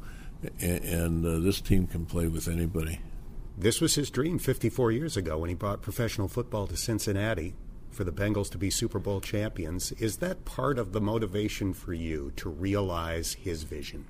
and, 0.59 0.83
and 0.83 1.25
uh, 1.25 1.39
this 1.39 1.61
team 1.61 1.87
can 1.87 2.05
play 2.05 2.27
with 2.27 2.47
anybody. 2.47 2.99
This 3.57 3.81
was 3.81 3.95
his 3.95 4.09
dream 4.09 4.39
54 4.39 4.91
years 4.91 5.17
ago 5.17 5.39
when 5.39 5.49
he 5.49 5.55
brought 5.55 5.81
professional 5.81 6.27
football 6.27 6.67
to 6.67 6.77
Cincinnati 6.77 7.53
for 7.89 8.03
the 8.03 8.11
Bengals 8.11 8.49
to 8.51 8.57
be 8.57 8.69
Super 8.69 8.99
Bowl 8.99 9.19
champions. 9.19 9.91
Is 9.93 10.17
that 10.17 10.45
part 10.45 10.79
of 10.79 10.93
the 10.93 11.01
motivation 11.01 11.73
for 11.73 11.93
you 11.93 12.31
to 12.37 12.49
realize 12.49 13.33
his 13.33 13.63
vision? 13.63 14.05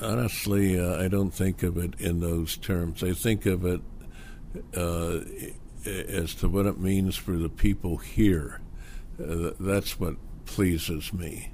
Honestly, 0.00 0.78
uh, 0.78 1.02
I 1.02 1.08
don't 1.08 1.32
think 1.32 1.62
of 1.62 1.78
it 1.78 1.94
in 2.00 2.20
those 2.20 2.56
terms. 2.56 3.02
I 3.02 3.12
think 3.12 3.46
of 3.46 3.64
it 3.64 3.80
uh, 4.76 5.20
as 5.86 6.34
to 6.36 6.48
what 6.48 6.66
it 6.66 6.78
means 6.78 7.16
for 7.16 7.32
the 7.32 7.48
people 7.48 7.96
here. 7.98 8.60
Uh, 9.20 9.50
that's 9.60 9.98
what 9.98 10.16
pleases 10.46 11.12
me. 11.12 11.52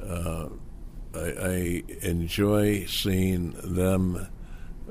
Uh, 0.00 0.48
I, 1.14 1.18
I, 1.18 1.82
enjoy 2.02 2.84
seeing 2.86 3.52
them 3.62 4.28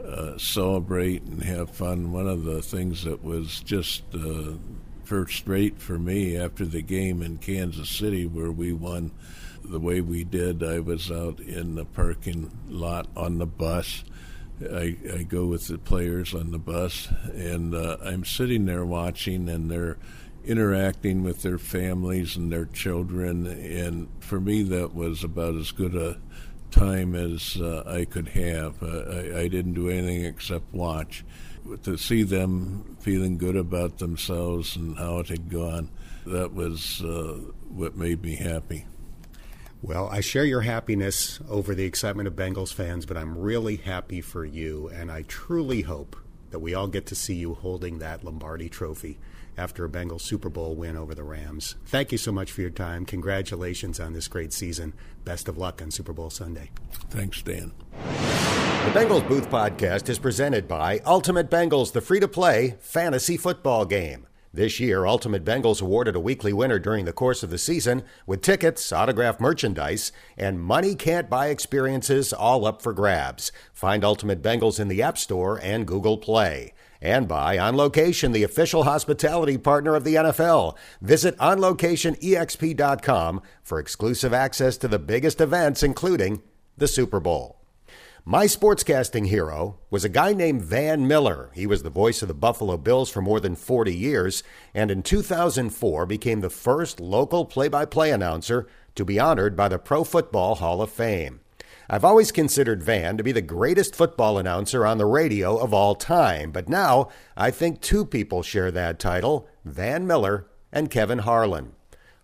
uh, 0.01 0.37
celebrate 0.37 1.23
and 1.23 1.43
have 1.43 1.71
fun. 1.71 2.11
One 2.11 2.27
of 2.27 2.43
the 2.43 2.61
things 2.61 3.03
that 3.03 3.23
was 3.23 3.59
just 3.61 4.03
uh, 4.13 4.53
first 5.03 5.45
rate 5.47 5.79
for 5.81 5.99
me 5.99 6.37
after 6.37 6.65
the 6.65 6.81
game 6.81 7.21
in 7.21 7.37
Kansas 7.37 7.89
City, 7.89 8.25
where 8.25 8.51
we 8.51 8.71
won 8.71 9.11
the 9.63 9.79
way 9.79 10.01
we 10.01 10.23
did, 10.23 10.63
I 10.63 10.79
was 10.79 11.11
out 11.11 11.39
in 11.39 11.75
the 11.75 11.85
parking 11.85 12.51
lot 12.67 13.07
on 13.15 13.37
the 13.37 13.45
bus 13.45 14.03
I, 14.61 14.97
I 15.11 15.23
go 15.23 15.45
with 15.45 15.67
the 15.67 15.77
players 15.77 16.33
on 16.33 16.51
the 16.51 16.59
bus, 16.59 17.07
and 17.33 17.73
uh, 17.73 17.97
I'm 18.03 18.23
sitting 18.23 18.65
there 18.65 18.85
watching, 18.85 19.49
and 19.49 19.69
they're 19.69 19.97
interacting 20.45 21.23
with 21.23 21.41
their 21.41 21.57
families 21.57 22.35
and 22.35 22.51
their 22.51 22.65
children. 22.65 23.47
And 23.47 24.09
for 24.19 24.39
me, 24.39 24.63
that 24.63 24.93
was 24.93 25.23
about 25.23 25.55
as 25.55 25.71
good 25.71 25.95
a 25.95 26.17
time 26.71 27.15
as 27.15 27.57
uh, 27.59 27.83
I 27.85 28.05
could 28.05 28.29
have. 28.29 28.81
Uh, 28.81 29.03
I, 29.09 29.39
I, 29.41 29.47
didn't 29.47 29.73
do 29.73 29.89
anything 29.89 30.25
except 30.25 30.73
watch. 30.73 31.23
To 31.83 31.97
see 31.97 32.23
them 32.23 32.97
feeling 32.99 33.37
good 33.37 33.55
about 33.55 33.99
themselves 33.99 34.75
and 34.75 34.97
how 34.97 35.19
it 35.19 35.29
had 35.29 35.49
gone, 35.49 35.89
that 36.25 36.53
was 36.53 37.01
uh, 37.01 37.39
what 37.69 37.95
made 37.95 38.21
me 38.21 38.35
happy. 38.35 38.85
Well, 39.83 40.07
I 40.07 40.21
share 40.21 40.45
your 40.45 40.61
happiness 40.61 41.41
over 41.49 41.75
the 41.75 41.83
excitement 41.83 42.29
of 42.29 42.37
Bengals 42.37 42.73
fans, 42.73 43.05
but 43.05 43.17
I'm 43.17 43.37
really 43.37 43.75
happy 43.75 44.21
for 44.21 44.45
you, 44.45 44.87
and 44.87 45.11
I 45.11 45.23
truly 45.23 45.81
hope 45.81 46.15
that 46.51 46.59
we 46.59 46.73
all 46.73 46.87
get 46.87 47.05
to 47.07 47.15
see 47.15 47.35
you 47.35 47.53
holding 47.53 47.99
that 47.99 48.23
Lombardi 48.23 48.69
trophy 48.69 49.19
after 49.57 49.83
a 49.83 49.89
Bengals 49.89 50.21
Super 50.21 50.47
Bowl 50.47 50.73
win 50.73 50.95
over 50.95 51.13
the 51.13 51.25
Rams. 51.25 51.75
Thank 51.85 52.13
you 52.13 52.17
so 52.17 52.31
much 52.31 52.49
for 52.49 52.61
your 52.61 52.69
time. 52.69 53.05
Congratulations 53.05 53.99
on 53.99 54.13
this 54.13 54.29
great 54.29 54.53
season. 54.53 54.93
Best 55.25 55.49
of 55.49 55.57
luck 55.57 55.81
on 55.81 55.91
Super 55.91 56.13
Bowl 56.13 56.29
Sunday. 56.29 56.71
Thanks, 57.09 57.41
Dan. 57.41 57.73
The 57.91 58.91
Bengals 58.97 59.27
Booth 59.27 59.49
Podcast 59.49 60.07
is 60.07 60.17
presented 60.17 60.65
by 60.65 60.99
Ultimate 60.99 61.49
Bengals, 61.49 61.91
the 61.91 61.99
free 61.99 62.21
to 62.21 62.29
play 62.29 62.77
fantasy 62.79 63.35
football 63.35 63.83
game. 63.83 64.27
This 64.55 64.79
year, 64.79 65.07
Ultimate 65.07 65.43
Bengals 65.43 65.81
awarded 65.81 66.15
a 66.15 66.19
weekly 66.19 66.53
winner 66.53 66.77
during 66.77 67.05
the 67.05 67.11
course 67.11 67.41
of 67.41 67.49
the 67.49 67.57
season 67.57 68.03
with 68.27 68.43
tickets, 68.43 68.93
autographed 68.93 69.41
merchandise, 69.41 70.11
and 70.37 70.61
money 70.61 70.93
can't 70.93 71.27
buy 71.27 71.47
experiences 71.47 72.31
all 72.31 72.67
up 72.67 72.79
for 72.79 72.93
grabs. 72.93 73.51
Find 73.73 74.05
Ultimate 74.05 74.43
Bengals 74.43 74.79
in 74.79 74.89
the 74.89 75.01
App 75.01 75.17
Store 75.17 75.59
and 75.63 75.87
Google 75.87 76.19
Play. 76.19 76.75
And 77.01 77.27
by 77.27 77.57
On 77.57 77.75
Location, 77.75 78.31
the 78.31 78.43
official 78.43 78.83
hospitality 78.83 79.57
partner 79.57 79.95
of 79.95 80.03
the 80.03 80.13
NFL. 80.13 80.77
Visit 81.01 81.35
OnLocationEXP.com 81.39 83.41
for 83.63 83.79
exclusive 83.79 84.35
access 84.35 84.77
to 84.77 84.87
the 84.87 84.99
biggest 84.99 85.41
events, 85.41 85.81
including 85.81 86.43
the 86.77 86.87
Super 86.87 87.19
Bowl. 87.19 87.62
My 88.25 88.45
sportscasting 88.45 89.27
hero 89.27 89.79
was 89.89 90.05
a 90.05 90.09
guy 90.09 90.31
named 90.31 90.61
Van 90.61 91.05
Miller. 91.05 91.51
He 91.53 91.67
was 91.67 91.83
the 91.83 91.89
voice 91.89 92.21
of 92.21 92.29
the 92.29 92.33
Buffalo 92.33 92.77
Bills 92.77 93.09
for 93.09 93.21
more 93.21 93.41
than 93.41 93.53
40 93.53 93.93
years, 93.93 94.43
and 94.73 94.89
in 94.89 95.03
2004 95.03 96.05
became 96.05 96.39
the 96.39 96.49
first 96.49 97.01
local 97.01 97.43
play 97.43 97.67
by 97.67 97.83
play 97.83 98.11
announcer 98.11 98.65
to 98.95 99.03
be 99.03 99.19
honored 99.19 99.57
by 99.57 99.67
the 99.67 99.77
Pro 99.77 100.05
Football 100.05 100.55
Hall 100.55 100.81
of 100.81 100.89
Fame. 100.89 101.41
I've 101.89 102.05
always 102.05 102.31
considered 102.31 102.81
Van 102.81 103.17
to 103.17 103.23
be 103.23 103.33
the 103.33 103.41
greatest 103.41 103.93
football 103.93 104.37
announcer 104.37 104.85
on 104.85 104.99
the 104.99 105.05
radio 105.05 105.57
of 105.57 105.73
all 105.73 105.93
time, 105.93 106.51
but 106.51 106.69
now 106.69 107.09
I 107.35 107.51
think 107.51 107.81
two 107.81 108.05
people 108.05 108.41
share 108.41 108.71
that 108.71 108.99
title 108.99 109.49
Van 109.65 110.07
Miller 110.07 110.47
and 110.71 110.89
Kevin 110.89 111.19
Harlan. 111.19 111.73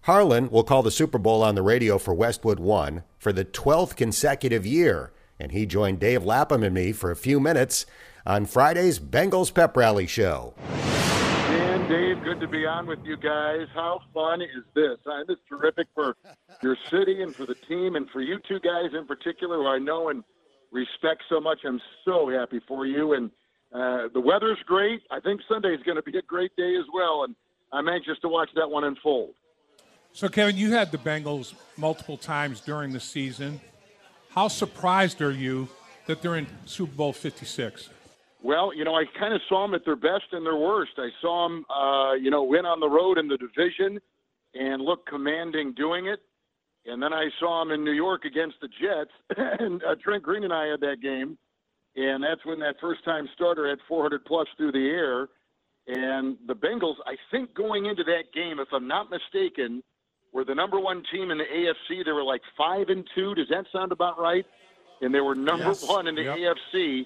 Harlan 0.03 0.49
will 0.49 0.63
call 0.63 0.81
the 0.81 0.91
Super 0.91 1.17
Bowl 1.17 1.43
on 1.43 1.55
the 1.55 1.61
radio 1.61 1.97
for 1.97 2.13
Westwood 2.13 2.61
One 2.61 3.03
for 3.17 3.33
the 3.33 3.43
12th 3.43 3.97
consecutive 3.97 4.65
year 4.65 5.11
and 5.39 5.51
he 5.51 5.65
joined 5.65 5.99
Dave 5.99 6.23
Lapham 6.23 6.63
and 6.63 6.73
me 6.73 6.91
for 6.91 7.11
a 7.11 7.15
few 7.15 7.39
minutes 7.39 7.85
on 8.25 8.45
Friday's 8.45 8.99
Bengals 8.99 9.53
Pep 9.53 9.75
Rally 9.77 10.05
Show. 10.05 10.53
Dan, 10.57 11.89
Dave, 11.89 12.23
good 12.23 12.39
to 12.41 12.47
be 12.47 12.65
on 12.65 12.85
with 12.85 12.99
you 13.03 13.17
guys. 13.17 13.67
How 13.73 14.01
fun 14.13 14.41
is 14.41 14.63
this? 14.75 14.97
Uh, 15.05 15.23
this 15.27 15.37
is 15.37 15.43
terrific 15.47 15.87
for 15.95 16.15
your 16.61 16.77
city 16.91 17.23
and 17.23 17.33
for 17.35 17.45
the 17.45 17.55
team 17.55 17.95
and 17.95 18.09
for 18.09 18.21
you 18.21 18.39
two 18.47 18.59
guys 18.59 18.91
in 18.97 19.07
particular, 19.07 19.57
who 19.57 19.67
I 19.67 19.79
know 19.79 20.09
and 20.09 20.23
respect 20.71 21.23
so 21.29 21.39
much. 21.39 21.59
I'm 21.65 21.81
so 22.05 22.29
happy 22.29 22.59
for 22.67 22.85
you. 22.85 23.13
And 23.13 23.31
uh, 23.73 24.09
the 24.13 24.19
weather's 24.19 24.59
great. 24.65 25.01
I 25.09 25.19
think 25.19 25.41
Sunday 25.47 25.69
is 25.69 25.81
going 25.83 25.95
to 25.95 26.03
be 26.03 26.17
a 26.17 26.21
great 26.21 26.55
day 26.55 26.75
as 26.77 26.85
well. 26.93 27.23
And 27.23 27.35
I'm 27.71 27.87
anxious 27.87 28.17
to 28.21 28.27
watch 28.27 28.49
that 28.55 28.69
one 28.69 28.83
unfold. 28.83 29.33
So, 30.11 30.27
Kevin, 30.27 30.57
you 30.57 30.71
had 30.71 30.91
the 30.91 30.97
Bengals 30.97 31.53
multiple 31.77 32.17
times 32.17 32.61
during 32.61 32.91
the 32.91 32.99
season. 32.99 33.61
How 34.29 34.47
surprised 34.47 35.21
are 35.21 35.31
you 35.31 35.67
that 36.05 36.21
they're 36.21 36.35
in 36.35 36.47
Super 36.65 36.93
Bowl 36.95 37.13
56? 37.13 37.89
Well, 38.41 38.73
you 38.73 38.83
know, 38.83 38.95
I 38.95 39.05
kind 39.19 39.33
of 39.33 39.41
saw 39.49 39.65
them 39.65 39.73
at 39.73 39.83
their 39.83 39.95
best 39.95 40.31
and 40.31 40.45
their 40.45 40.55
worst. 40.55 40.91
I 40.97 41.09
saw 41.21 41.47
them, 41.47 41.65
uh, 41.69 42.13
you 42.13 42.29
know, 42.29 42.43
win 42.43 42.65
on 42.65 42.79
the 42.79 42.87
road 42.87 43.17
in 43.17 43.27
the 43.27 43.37
division 43.37 43.99
and 44.53 44.81
look 44.81 45.05
commanding 45.07 45.73
doing 45.73 46.05
it. 46.05 46.19
And 46.85 47.01
then 47.01 47.11
I 47.11 47.29
saw 47.39 47.63
them 47.63 47.71
in 47.71 47.83
New 47.83 47.91
York 47.91 48.23
against 48.23 48.55
the 48.61 48.67
Jets, 48.67 49.11
and 49.59 49.83
uh, 49.83 49.95
Trent 50.01 50.23
Green 50.23 50.43
and 50.43 50.53
I 50.53 50.67
had 50.67 50.79
that 50.79 51.01
game, 51.01 51.37
and 51.95 52.23
that's 52.23 52.45
when 52.45 52.59
that 52.59 52.75
first-time 52.79 53.27
starter 53.35 53.67
had 53.67 53.79
400 53.87 54.23
plus 54.25 54.47
through 54.57 54.71
the 54.71 54.89
air. 54.89 55.27
And 55.87 56.37
the 56.47 56.53
Bengals, 56.53 56.95
I 57.05 57.15
think, 57.31 57.53
going 57.53 57.87
into 57.87 58.03
that 58.05 58.31
game, 58.33 58.59
if 58.59 58.69
I'm 58.71 58.87
not 58.87 59.09
mistaken, 59.09 59.83
were 60.33 60.45
the 60.45 60.55
number 60.55 60.79
one 60.79 61.03
team 61.11 61.31
in 61.31 61.37
the 61.37 61.43
AFC. 61.43 62.05
They 62.05 62.11
were 62.11 62.23
like 62.23 62.41
five 62.57 62.89
and 62.89 63.07
two. 63.15 63.35
Does 63.35 63.47
that 63.49 63.65
sound 63.71 63.91
about 63.91 64.19
right? 64.19 64.45
And 65.01 65.13
they 65.13 65.21
were 65.21 65.35
number 65.35 65.65
yes. 65.65 65.87
one 65.87 66.07
in 66.07 66.15
the 66.15 66.23
yep. 66.23 66.37
AFC. 66.37 67.03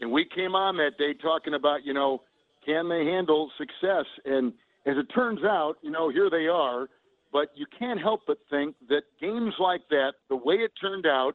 And 0.00 0.12
we 0.12 0.26
came 0.34 0.54
on 0.54 0.76
that 0.76 0.98
day 0.98 1.14
talking 1.14 1.54
about, 1.54 1.84
you 1.84 1.94
know, 1.94 2.22
can 2.64 2.88
they 2.88 3.04
handle 3.04 3.50
success? 3.58 4.04
And 4.24 4.52
as 4.86 4.96
it 4.96 5.06
turns 5.14 5.44
out, 5.44 5.76
you 5.82 5.90
know, 5.90 6.10
here 6.10 6.30
they 6.30 6.46
are. 6.46 6.88
But 7.30 7.50
you 7.54 7.66
can't 7.78 8.00
help 8.00 8.22
but 8.26 8.38
think 8.48 8.74
that 8.88 9.02
games 9.20 9.52
like 9.58 9.82
that, 9.90 10.14
the 10.30 10.36
way 10.36 10.54
it 10.54 10.72
turned 10.80 11.06
out, 11.06 11.34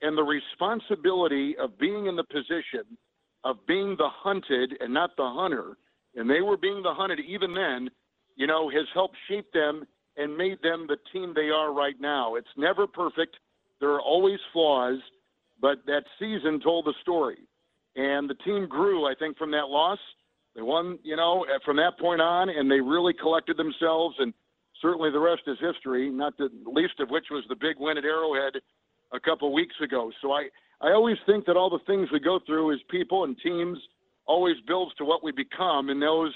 and 0.00 0.16
the 0.16 0.22
responsibility 0.22 1.56
of 1.58 1.76
being 1.78 2.06
in 2.06 2.14
the 2.14 2.24
position 2.24 2.96
of 3.44 3.56
being 3.66 3.94
the 3.98 4.08
hunted 4.08 4.74
and 4.80 4.92
not 4.92 5.10
the 5.16 5.28
hunter, 5.28 5.76
and 6.16 6.28
they 6.28 6.40
were 6.40 6.56
being 6.56 6.82
the 6.82 6.94
hunted 6.94 7.20
even 7.20 7.54
then, 7.54 7.90
you 8.36 8.46
know, 8.46 8.70
has 8.70 8.86
helped 8.94 9.16
shape 9.28 9.52
them 9.52 9.84
and 10.16 10.36
made 10.36 10.58
them 10.62 10.86
the 10.88 10.96
team 11.12 11.32
they 11.34 11.50
are 11.50 11.72
right 11.72 12.00
now. 12.00 12.36
It's 12.36 12.46
never 12.56 12.86
perfect. 12.86 13.36
There 13.80 13.90
are 13.90 14.00
always 14.00 14.38
flaws, 14.52 14.98
but 15.60 15.78
that 15.86 16.04
season 16.18 16.60
told 16.60 16.86
the 16.86 16.94
story. 17.02 17.38
And 17.96 18.28
the 18.28 18.34
team 18.34 18.66
grew, 18.68 19.06
I 19.06 19.14
think, 19.18 19.36
from 19.36 19.50
that 19.52 19.68
loss. 19.68 19.98
They 20.54 20.62
won, 20.62 20.98
you 21.02 21.16
know, 21.16 21.44
from 21.64 21.76
that 21.76 21.98
point 21.98 22.20
on, 22.20 22.48
and 22.48 22.70
they 22.70 22.80
really 22.80 23.12
collected 23.12 23.56
themselves. 23.56 24.16
And 24.18 24.32
certainly 24.80 25.10
the 25.10 25.20
rest 25.20 25.42
is 25.46 25.58
history, 25.60 26.10
not 26.10 26.36
the 26.38 26.48
least 26.66 27.00
of 27.00 27.10
which 27.10 27.26
was 27.30 27.44
the 27.48 27.56
big 27.56 27.76
win 27.78 27.98
at 27.98 28.04
Arrowhead 28.04 28.60
a 29.12 29.20
couple 29.20 29.52
weeks 29.52 29.74
ago. 29.82 30.12
So 30.22 30.32
I, 30.32 30.48
I 30.80 30.92
always 30.92 31.16
think 31.26 31.46
that 31.46 31.56
all 31.56 31.70
the 31.70 31.84
things 31.86 32.08
we 32.12 32.20
go 32.20 32.40
through 32.46 32.72
as 32.72 32.80
people 32.90 33.24
and 33.24 33.36
teams 33.42 33.78
always 34.26 34.56
builds 34.66 34.94
to 34.96 35.04
what 35.04 35.24
we 35.24 35.32
become. 35.32 35.88
And 35.88 36.00
those 36.00 36.32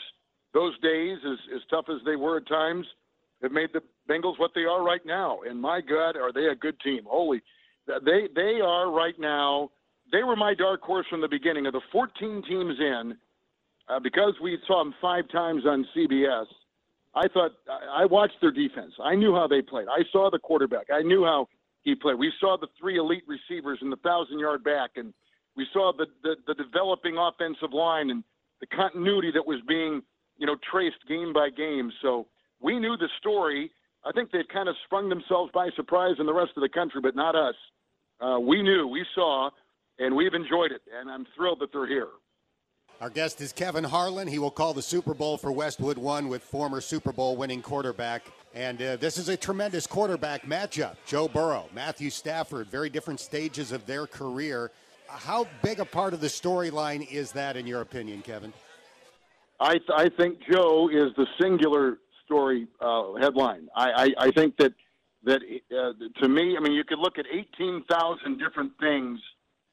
those 0.54 0.78
days, 0.80 1.18
as, 1.24 1.38
as 1.56 1.62
tough 1.68 1.86
as 1.90 1.98
they 2.06 2.16
were 2.16 2.38
at 2.38 2.48
times, 2.48 2.86
have 3.42 3.52
made 3.52 3.70
the 3.72 3.82
Bengals 4.08 4.38
what 4.38 4.50
they 4.54 4.64
are 4.64 4.82
right 4.82 5.04
now. 5.04 5.40
And 5.48 5.60
my 5.60 5.80
God, 5.80 6.16
are 6.16 6.32
they 6.32 6.46
a 6.46 6.54
good 6.54 6.78
team? 6.80 7.02
Holy, 7.06 7.42
they 7.86 8.28
they 8.34 8.60
are 8.62 8.90
right 8.90 9.18
now. 9.18 9.70
They 10.10 10.22
were 10.22 10.36
my 10.36 10.54
dark 10.54 10.82
horse 10.82 11.06
from 11.10 11.20
the 11.20 11.28
beginning. 11.28 11.66
Of 11.66 11.74
the 11.74 11.80
14 11.92 12.42
teams 12.48 12.74
in, 12.78 13.16
uh, 13.88 14.00
because 14.00 14.34
we 14.42 14.58
saw 14.66 14.82
them 14.82 14.94
five 15.00 15.28
times 15.30 15.64
on 15.66 15.86
CBS. 15.96 16.46
I 17.14 17.26
thought 17.28 17.52
I 17.90 18.04
watched 18.04 18.36
their 18.40 18.50
defense. 18.50 18.92
I 19.02 19.14
knew 19.14 19.34
how 19.34 19.46
they 19.46 19.62
played. 19.62 19.88
I 19.88 20.02
saw 20.12 20.30
the 20.30 20.38
quarterback. 20.38 20.86
I 20.92 21.02
knew 21.02 21.24
how 21.24 21.48
he 21.82 21.94
played. 21.94 22.18
We 22.18 22.32
saw 22.38 22.56
the 22.60 22.68
three 22.78 22.98
elite 22.98 23.24
receivers 23.26 23.78
and 23.80 23.90
the 23.90 23.96
thousand 23.96 24.38
yard 24.38 24.62
back, 24.62 24.92
and 24.96 25.12
we 25.56 25.66
saw 25.72 25.92
the, 25.96 26.06
the 26.22 26.36
the 26.46 26.54
developing 26.54 27.16
offensive 27.18 27.72
line 27.72 28.10
and 28.10 28.22
the 28.60 28.66
continuity 28.66 29.30
that 29.32 29.46
was 29.46 29.60
being 29.66 30.02
you 30.36 30.46
know 30.46 30.56
traced 30.70 31.06
game 31.08 31.32
by 31.32 31.48
game. 31.50 31.90
So 32.02 32.26
we 32.60 32.78
knew 32.78 32.96
the 32.96 33.08
story. 33.18 33.70
I 34.04 34.12
think 34.12 34.30
they've 34.30 34.48
kind 34.52 34.68
of 34.68 34.76
sprung 34.84 35.08
themselves 35.08 35.50
by 35.52 35.68
surprise 35.76 36.14
in 36.18 36.26
the 36.26 36.34
rest 36.34 36.52
of 36.56 36.62
the 36.62 36.68
country, 36.68 37.00
but 37.00 37.14
not 37.14 37.34
us. 37.34 37.54
Uh, 38.20 38.38
we 38.40 38.62
knew, 38.62 38.86
we 38.86 39.04
saw, 39.14 39.50
and 39.98 40.14
we've 40.14 40.34
enjoyed 40.34 40.72
it, 40.72 40.82
and 40.98 41.10
I'm 41.10 41.26
thrilled 41.36 41.60
that 41.60 41.72
they're 41.72 41.86
here. 41.86 42.08
Our 43.00 43.10
guest 43.10 43.40
is 43.40 43.52
Kevin 43.52 43.84
Harlan. 43.84 44.26
He 44.26 44.40
will 44.40 44.50
call 44.50 44.74
the 44.74 44.82
Super 44.82 45.14
Bowl 45.14 45.36
for 45.36 45.52
Westwood 45.52 45.98
One 45.98 46.28
with 46.28 46.42
former 46.42 46.80
Super 46.80 47.12
Bowl 47.12 47.36
winning 47.36 47.62
quarterback. 47.62 48.22
And 48.54 48.82
uh, 48.82 48.96
this 48.96 49.18
is 49.18 49.28
a 49.28 49.36
tremendous 49.36 49.86
quarterback 49.86 50.42
matchup. 50.42 50.96
Joe 51.06 51.28
Burrow, 51.28 51.66
Matthew 51.72 52.10
Stafford, 52.10 52.68
very 52.68 52.90
different 52.90 53.20
stages 53.20 53.70
of 53.70 53.86
their 53.86 54.08
career. 54.08 54.72
How 55.06 55.46
big 55.62 55.78
a 55.78 55.84
part 55.84 56.12
of 56.12 56.20
the 56.20 56.26
storyline 56.26 57.08
is 57.08 57.30
that, 57.32 57.56
in 57.56 57.68
your 57.68 57.82
opinion, 57.82 58.20
Kevin? 58.20 58.52
I, 59.60 59.74
th- 59.74 59.90
I 59.94 60.08
think 60.08 60.38
Joe 60.50 60.88
is 60.88 61.14
the 61.16 61.26
singular 61.40 61.98
story 62.28 62.68
uh, 62.80 63.14
headline. 63.14 63.68
I, 63.74 63.90
I, 63.90 64.26
I 64.26 64.30
think 64.32 64.56
that 64.58 64.74
that 65.24 65.40
uh, 65.72 66.20
to 66.22 66.28
me, 66.28 66.56
I 66.56 66.60
mean, 66.60 66.72
you 66.72 66.84
could 66.84 66.98
look 66.98 67.18
at 67.18 67.24
18,000 67.30 68.38
different 68.38 68.72
things. 68.78 69.18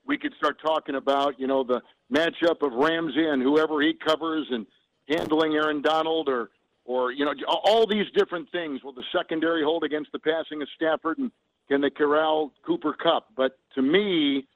We 0.05 0.17
could 0.17 0.33
start 0.37 0.57
talking 0.59 0.95
about, 0.95 1.39
you 1.39 1.45
know, 1.45 1.63
the 1.63 1.81
matchup 2.11 2.65
of 2.65 2.73
Ramsey 2.73 3.27
and 3.27 3.41
whoever 3.41 3.81
he 3.81 3.93
covers, 3.93 4.47
and 4.49 4.65
handling 5.07 5.53
Aaron 5.53 5.81
Donald, 5.81 6.29
or 6.29 6.49
or 6.85 7.11
you 7.11 7.25
know, 7.25 7.33
all 7.47 7.85
these 7.85 8.05
different 8.15 8.51
things. 8.51 8.83
Will 8.83 8.93
the 8.93 9.03
secondary 9.15 9.63
hold 9.63 9.83
against 9.83 10.11
the 10.11 10.19
passing 10.19 10.61
of 10.61 10.67
Stafford, 10.75 11.17
and 11.17 11.31
can 11.67 11.81
they 11.81 11.89
corral 11.89 12.53
Cooper 12.65 12.93
Kupp? 12.93 13.27
But 13.35 13.57
to 13.75 13.81
me, 13.81 14.47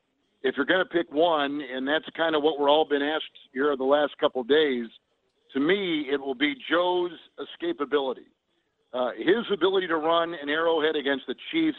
if 0.43 0.55
you're 0.55 0.65
going 0.65 0.83
to 0.83 0.89
pick 0.89 1.12
one, 1.12 1.62
and 1.62 1.88
that's 1.88 2.05
kind 2.15 2.35
of 2.35 2.43
what 2.43 2.59
we're 2.59 2.69
all 2.69 2.85
been 2.85 3.01
asked 3.01 3.25
here 3.53 3.75
the 3.75 3.83
last 3.83 4.17
couple 4.19 4.41
of 4.41 4.47
days 4.47 4.88
to 5.53 5.59
me, 5.59 6.05
it 6.12 6.19
will 6.19 6.35
be 6.35 6.55
Joe's 6.69 7.12
escapability. 7.39 8.27
Uh, 8.93 9.12
his 9.17 9.45
ability 9.53 9.88
to 9.88 9.97
run 9.97 10.33
an 10.33 10.49
Arrowhead 10.49 10.95
against 10.95 11.25
the 11.27 11.35
Chiefs, 11.51 11.77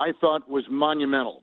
I 0.00 0.12
thought, 0.20 0.48
was 0.48 0.64
monumental. 0.70 1.42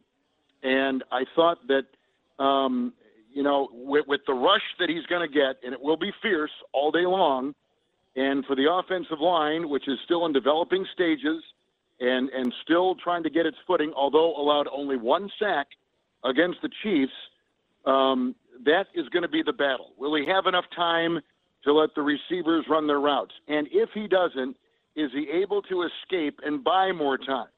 And 0.64 1.04
I 1.12 1.24
thought 1.36 1.60
that, 1.68 2.44
um, 2.44 2.94
you 3.34 3.44
know, 3.44 3.70
with, 3.72 4.06
with 4.08 4.22
the 4.28 4.34
rush 4.34 4.62
that 4.80 4.90
he's 4.90 5.06
going 5.06 5.28
to 5.28 5.34
get, 5.34 5.58
and 5.64 5.74
it 5.74 5.82
will 5.82 5.98
be 5.98 6.12
fierce 6.22 6.52
all 6.74 6.92
day 6.92 7.06
long, 7.06 7.54
and 8.16 8.44
for 8.46 8.56
the 8.56 8.70
offensive 8.72 9.20
line, 9.22 9.70
which 9.70 9.88
is 9.88 9.98
still 10.04 10.26
in 10.26 10.34
developing 10.34 10.86
stages 10.94 11.44
and, 12.00 12.30
and 12.30 12.54
still 12.64 12.96
trying 12.96 13.24
to 13.24 13.30
get 13.30 13.46
its 13.46 13.58
footing, 13.66 13.94
although 13.96 14.36
allowed 14.36 14.68
only 14.76 14.98
one 14.98 15.30
sack 15.40 15.68
against 16.24 16.58
the 16.62 16.70
Chiefs, 16.84 17.14
um, 17.86 18.36
that 18.66 18.88
is 18.96 19.08
going 19.10 19.24
to 19.24 19.30
be 19.30 19.44
the 19.44 19.54
battle. 19.54 19.94
Will 19.98 20.16
he 20.16 20.26
have 20.26 20.48
enough 20.48 20.66
time 20.76 21.20
to 21.68 21.74
let 21.74 21.94
the 21.96 22.02
receivers 22.02 22.66
run 22.70 22.88
their 22.88 23.02
routes? 23.02 23.34
And 23.50 23.68
if 23.72 23.90
he 23.94 24.08
doesn't, 24.08 24.56
is 24.96 25.12
he 25.14 25.28
able 25.30 25.62
to 25.64 25.84
escape 25.84 26.40
and 26.44 26.64
buy 26.64 26.94
more 26.94 27.18
time? 27.18 27.50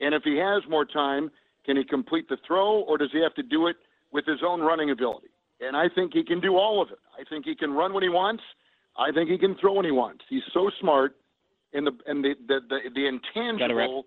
And 0.00 0.14
if 0.14 0.22
he 0.24 0.36
has 0.38 0.62
more 0.68 0.86
time, 0.86 1.30
can 1.66 1.76
he 1.76 1.84
complete 1.84 2.26
the 2.28 2.38
throw 2.46 2.80
or 2.80 2.96
does 2.96 3.10
he 3.12 3.22
have 3.22 3.34
to 3.34 3.42
do 3.42 3.66
it 3.66 3.76
with 4.12 4.24
his 4.24 4.38
own 4.44 4.62
running 4.62 4.90
ability? 4.90 5.28
And 5.60 5.76
I 5.76 5.88
think 5.94 6.14
he 6.14 6.24
can 6.24 6.40
do 6.40 6.56
all 6.56 6.80
of 6.80 6.88
it. 6.90 6.98
I 7.14 7.22
think 7.28 7.44
he 7.44 7.54
can 7.54 7.72
run 7.72 7.92
when 7.92 8.02
he 8.02 8.08
wants. 8.08 8.42
I 8.98 9.12
think 9.12 9.28
he 9.28 9.36
can 9.36 9.54
throw 9.60 9.74
when 9.74 9.84
he 9.84 9.90
wants. 9.90 10.24
He's 10.28 10.42
so 10.54 10.70
smart, 10.80 11.16
and 11.74 11.86
the 11.86 11.92
and 12.06 12.24
the 12.24 12.34
the 12.48 12.60
the, 12.66 12.78
the 12.94 13.06
intangible 13.06 14.06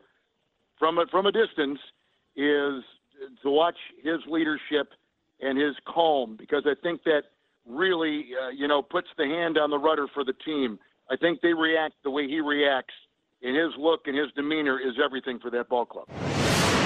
from 0.80 0.98
a, 0.98 1.06
from 1.12 1.28
a 1.28 1.32
distance 1.32 1.80
is 2.36 2.84
to 3.44 3.52
watch 3.52 3.78
his 4.04 4.18
leadership 4.28 4.89
and 5.42 5.60
his 5.60 5.76
calm 5.88 6.36
because 6.38 6.63
I 6.66 6.74
think 6.82 7.04
that 7.04 7.22
really 7.67 8.28
uh, 8.41 8.49
you 8.49 8.67
know 8.67 8.82
puts 8.82 9.08
the 9.17 9.26
hand 9.26 9.58
on 9.58 9.69
the 9.69 9.78
rudder 9.78 10.08
for 10.13 10.23
the 10.23 10.34
team. 10.45 10.80
I 11.10 11.15
think 11.17 11.41
they 11.41 11.54
react 11.54 11.95
the 12.04 12.10
way 12.12 12.28
he 12.28 12.39
reacts, 12.39 12.93
and 13.41 13.56
his 13.56 13.73
look 13.78 14.02
and 14.08 14.17
his 14.17 14.32
demeanor 14.36 14.80
is 14.80 14.93
everything 15.04 15.39
for 15.39 15.49
that 15.52 15.69
ball 15.69 15.86
club. 15.86 16.08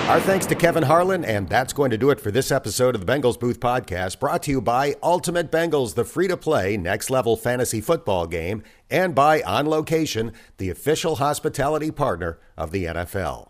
Our 0.07 0.21
thanks 0.21 0.45
to 0.45 0.55
Kevin 0.55 0.83
Harlan, 0.83 1.25
and 1.25 1.49
that's 1.49 1.73
going 1.73 1.91
to 1.91 1.97
do 1.97 2.11
it 2.11 2.21
for 2.21 2.31
this 2.31 2.49
episode 2.49 2.95
of 2.95 3.05
the 3.05 3.11
Bengals 3.11 3.37
Booth 3.37 3.59
Podcast, 3.59 4.21
brought 4.21 4.41
to 4.43 4.51
you 4.51 4.61
by 4.61 4.95
Ultimate 5.03 5.51
Bengals, 5.51 5.95
the 5.95 6.05
free 6.05 6.29
to 6.29 6.37
play 6.37 6.77
next 6.77 7.09
level 7.09 7.35
fantasy 7.35 7.81
football 7.81 8.25
game, 8.25 8.63
and 8.89 9.13
by 9.13 9.41
On 9.41 9.67
Location, 9.67 10.31
the 10.59 10.69
official 10.69 11.17
hospitality 11.17 11.91
partner 11.91 12.39
of 12.57 12.71
the 12.71 12.85
NFL. 12.85 13.49